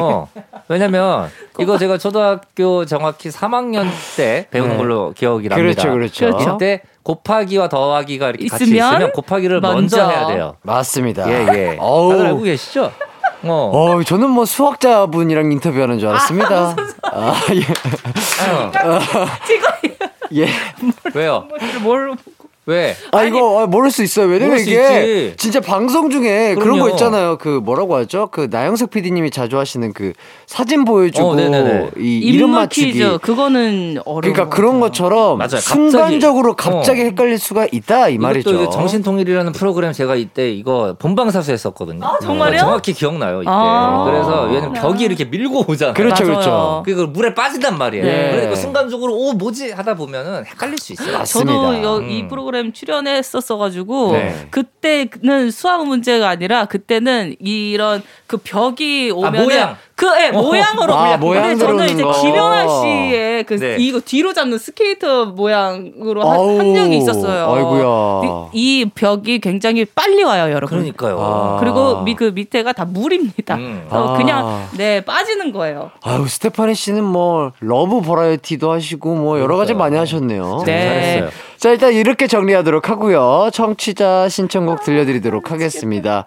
[0.00, 0.28] 어.
[0.68, 1.28] 왜냐면
[1.58, 4.76] 이거 제가 초등학교 정확히 3학년 때 배우는 네.
[4.78, 5.82] 걸로 기억이 납니다.
[5.82, 6.56] 그렇죠, 그렇죠.
[6.56, 6.58] 그렇죠.
[7.02, 10.08] 곱하기와 더하기가 이렇게 같이 있으면 있으면 곱하기를 먼저, 먼저.
[10.08, 10.56] 해야 돼요.
[10.62, 11.28] 맞습니다.
[11.28, 11.76] 예, 예.
[11.78, 12.12] 어우.
[12.12, 12.92] 다들 알고 계시죠?
[13.44, 13.70] 어.
[13.74, 16.76] 어, 저는 뭐 수학자분이랑 인터뷰하는 줄 알았습니다.
[17.02, 17.60] 아, 예.
[18.88, 19.00] 어.
[19.46, 19.68] 지금
[20.34, 20.46] 예.
[21.14, 21.48] 왜요?
[21.82, 22.14] 뭘
[22.66, 22.94] 왜?
[23.10, 24.26] 아, 이거 아, 모를 수 있어요.
[24.26, 25.36] 왜냐면 모를 수 이게 있지.
[25.36, 26.82] 진짜 방송 중에 그런 그럼요.
[26.84, 27.36] 거 있잖아요.
[27.38, 28.28] 그 뭐라고 하죠?
[28.30, 30.12] 그 나영석 PD님이 자주 하시는 그
[30.46, 31.90] 사진 보여주고 어.
[31.98, 32.92] 이 이름 맞추기.
[32.92, 34.78] 퀴즈 그거는 어려운 그러니까 것 그런.
[34.80, 35.56] 것처럼 맞아요.
[35.60, 36.76] 순간적으로 갑자기.
[36.76, 37.04] 갑자기 어.
[37.04, 38.70] 헷갈릴 수가 있다 이 말이죠.
[38.70, 42.04] 정신통일이라는 프로그램 제가 이때 이거 본방사수 했었거든요.
[42.04, 42.58] 아, 정말요?
[42.58, 43.50] 정확히 기억나요, 이때.
[43.52, 44.04] 아.
[44.06, 45.94] 그래서 왜냐면 벽이 이렇게 밀고 오잖아요.
[45.94, 46.24] 그렇죠.
[46.24, 46.82] 그렇죠.
[46.84, 48.04] 그리고 물에 빠진단 말이에요.
[48.04, 48.30] 네.
[48.32, 51.18] 그러니까 순간적으로 오 뭐지 하다 보면은 헷갈릴 수 있어요.
[51.18, 51.52] 맞습니다.
[51.52, 52.28] 저도 여- 이 음.
[52.52, 54.46] 프로그램 출연했었어가지고 네.
[54.50, 59.76] 그때는 수학 문제가 아니라 그때는 이런 그 벽이 오면 모양.
[59.94, 62.12] 그 예, 모양으로 아, 모양 저는 이제 거.
[62.12, 63.76] 김연아 씨의 그 네.
[63.78, 67.52] 이거 뒤로 잡는 스케이터 모양으로 한, 한 적이 있었어요.
[67.52, 68.50] 아이고야.
[68.52, 70.68] 이, 이 벽이 굉장히 빨리 와요, 여러분.
[70.78, 71.18] 그러니까요.
[71.20, 71.56] 아.
[71.60, 73.56] 그리고 미, 그 밑에가 다 물입니다.
[73.56, 73.84] 음.
[73.88, 74.16] 그래서 아.
[74.16, 75.90] 그냥 네 빠지는 거예요.
[76.02, 80.62] 아유 스테파니 씨는 뭐 러브 버라이어티도 하시고 뭐 여러 가지 많이 하셨네요.
[80.66, 80.82] 네.
[80.86, 81.30] 잘했어요.
[81.58, 83.50] 자, 일단 이렇게 정리하도록 하고요.
[83.52, 86.24] 청취자 신청곡 들려드리도록 하겠습니다.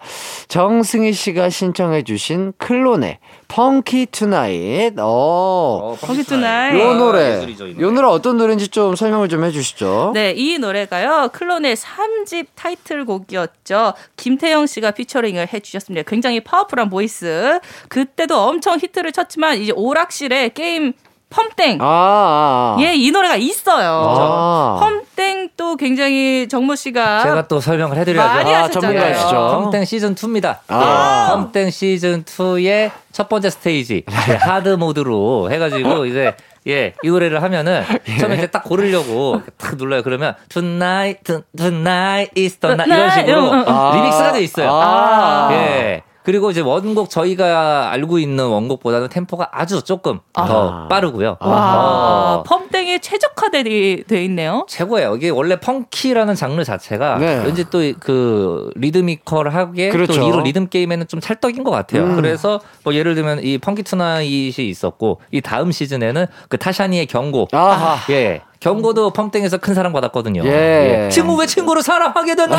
[0.48, 4.94] 정승희 씨가 신청해주신 클론의 Funky Tonight.
[4.98, 5.96] 어.
[6.00, 6.78] Funky Tonight.
[6.80, 7.18] 요 노래.
[7.20, 7.86] 아, 예술이죠, 이 노래.
[7.86, 10.12] 요 노래 어떤 노래인지 좀 설명을 좀 해주시죠.
[10.14, 11.30] 네, 이 노래가요.
[11.32, 13.94] 클론의 3집 타이틀곡이었죠.
[14.16, 16.08] 김태영 씨가 피처링을 해주셨습니다.
[16.08, 17.60] 굉장히 파워풀한 보이스.
[17.88, 20.92] 그때도 엄청 히트를 쳤지만 이제 오락실에 게임
[21.30, 21.78] 펌땡.
[21.80, 22.82] 아, 아, 아.
[22.82, 23.88] 예, 이 노래가 있어요.
[23.90, 24.78] 아.
[24.80, 28.48] 펌땡 또 굉장히 정모 씨가 제가 또 설명을 해드려야죠.
[28.54, 28.68] 아.
[28.68, 29.60] 전문가시죠.
[29.64, 30.58] 펌땡 시즌 2입니다.
[30.68, 31.28] 아.
[31.52, 36.34] 펌땡 시즌 2의 첫 번째 스테이지 예, hard mode로 해가지고 이제
[36.68, 37.82] 예, 이 노래를 하면은
[38.20, 40.02] 처음에 이제 딱 고르려고 딱 눌러요.
[40.02, 41.22] 그러면 tonight,
[41.56, 43.92] tonight is the night 이런 식으로.
[43.94, 44.70] 리믹스가 돼 있어요.
[44.72, 45.48] 아.
[45.52, 46.02] 예.
[46.26, 51.36] 그리고 이제 원곡 저희가 알고 있는 원곡보다는 템포가 아주 조금 더 빠르고요.
[51.38, 54.66] 와, 어, 펌땡에 최적화돼 돼 있네요.
[54.68, 55.14] 최고예요.
[55.14, 57.42] 이게 원래 funky라는 장르 자체가 네.
[57.44, 60.14] 왠지 또 그 리드미컬하게 그렇죠.
[60.20, 62.02] 또 이런 리듬 게임에는 좀 찰떡인 것 같아요.
[62.02, 62.16] 음.
[62.16, 67.46] 그래서 뭐 예를 들면 이 Funky Tonight이 있었고 이 다음 시즌에는 그 타샤니의 경고.
[67.52, 67.98] 아하.
[68.12, 68.42] 예.
[68.58, 70.42] 경고도 펌땡에서 큰 사랑 받았거든요.
[70.44, 71.08] 예.
[71.12, 72.56] 친구 왜 친구를 사랑하게 되나?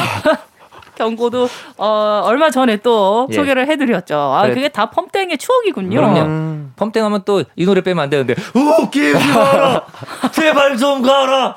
[0.98, 3.36] 경고도 어, 얼마 전에 또 예.
[3.36, 4.16] 소개를 해드렸죠.
[4.18, 4.54] 아, 그래.
[4.56, 5.96] 그게 다 펌땡의 추억이군요.
[5.98, 6.20] 그럼요.
[6.22, 6.74] 음.
[6.76, 9.86] 펌땡 하면 또 이 노래 빼면 안 되는데 웃기지 마라
[10.34, 11.56] 제발 좀 가라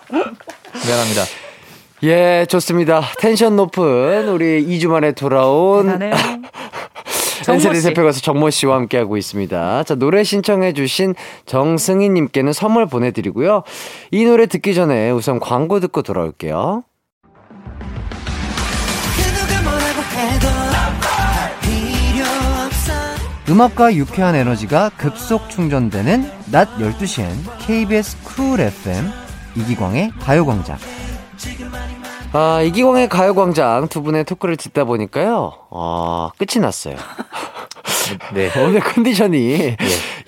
[0.85, 1.23] 미안합니다
[2.03, 3.03] 예, 좋습니다.
[3.19, 6.01] 텐션 높은 우리 2주 만에 돌아온
[7.49, 7.87] 엔세리 씨.
[7.89, 9.83] 대표 가수 정모 씨와 함께하고 있습니다.
[9.85, 11.15] 자, 노래 신청해주신
[11.47, 13.65] 정승희님께는 선물 보내드리고요.
[14.13, 16.85] 이 노래 듣기 전에 우선 광고 듣고 돌아올게요.
[23.51, 29.11] 음악과 유쾌한 에너지가 급속 충전되는 낮 12시엔 KBS 쿨 FM
[29.57, 30.79] 이기광의 가요광장.
[32.33, 36.95] 아, 이기광의 가요광장 두 분의 토크를 듣다 보니까요, 아, 끝이 났어요.
[38.35, 39.77] 네 오늘 컨디션이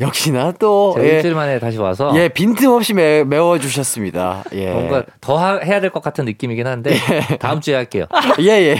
[0.00, 4.44] 역시나 또, 예, 일주일 만에 다시 와서 예, 빈틈없이 매, 메워주셨습니다.
[4.52, 4.70] 예.
[4.70, 6.94] 뭔가 더 하- 해야 될 것 같은 느낌이긴 한데
[7.38, 8.06] 다음 주에 할게요.
[8.40, 8.76] 예, 예.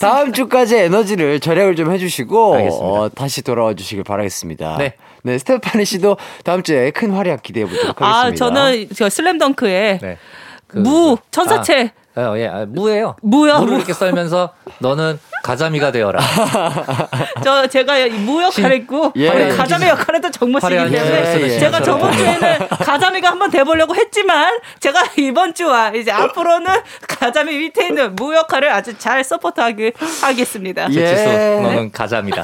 [0.00, 2.54] 다음 주까지 에너지를 절약을 좀 해주시고.
[2.54, 4.76] 어, 다시 돌아와 주시길 바라겠습니다.
[4.78, 4.94] 네.
[5.22, 8.46] 네, 스테파니 씨도 다음 주에 큰 활약 기대해 보도록 아, 하겠습니다.
[8.46, 10.16] 저는 저 슬램덩크에 네.
[10.68, 11.90] 그- 무, 천사채.
[11.94, 13.14] 아, 어, 예, 아, 무예요.
[13.22, 13.60] 무요?
[13.60, 14.50] 무를 이렇게 썰면서
[14.80, 16.18] 너는 가자미가 되어라.
[17.44, 19.28] 저 제가 이 무 역할 했고 예.
[19.28, 21.58] 우리 가자미 역할 했던 정모 씨이기 화려한 때문에 예, 예.
[21.60, 26.72] 제가 저번 주에는 가자미가 한번 돼보려고 했지만 제가 이번 주와 이제 앞으로는
[27.06, 29.92] 가자미 밑에 있는 무 역할을 아주 잘 서포트하기
[30.22, 30.88] 하겠습니다.
[30.90, 31.06] 예.
[31.06, 32.42] 지수, 너는 가자미다.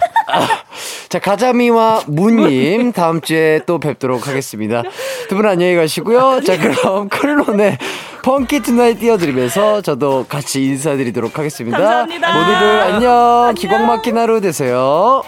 [1.09, 4.83] 자, 가자미와 무님 다음 주에 또 뵙도록 하겠습니다.
[5.29, 6.41] 두 분 안녕히 가시고요.
[6.47, 7.77] 자, 그럼 클론의
[8.25, 11.77] Funky Tonight 띄워드리면서 저도 같이 인사드리도록 하겠습니다.
[11.77, 12.33] 감사합니다.
[12.33, 13.55] 모두들 안녕.
[13.55, 15.22] 기광 막힌 하루 되세요.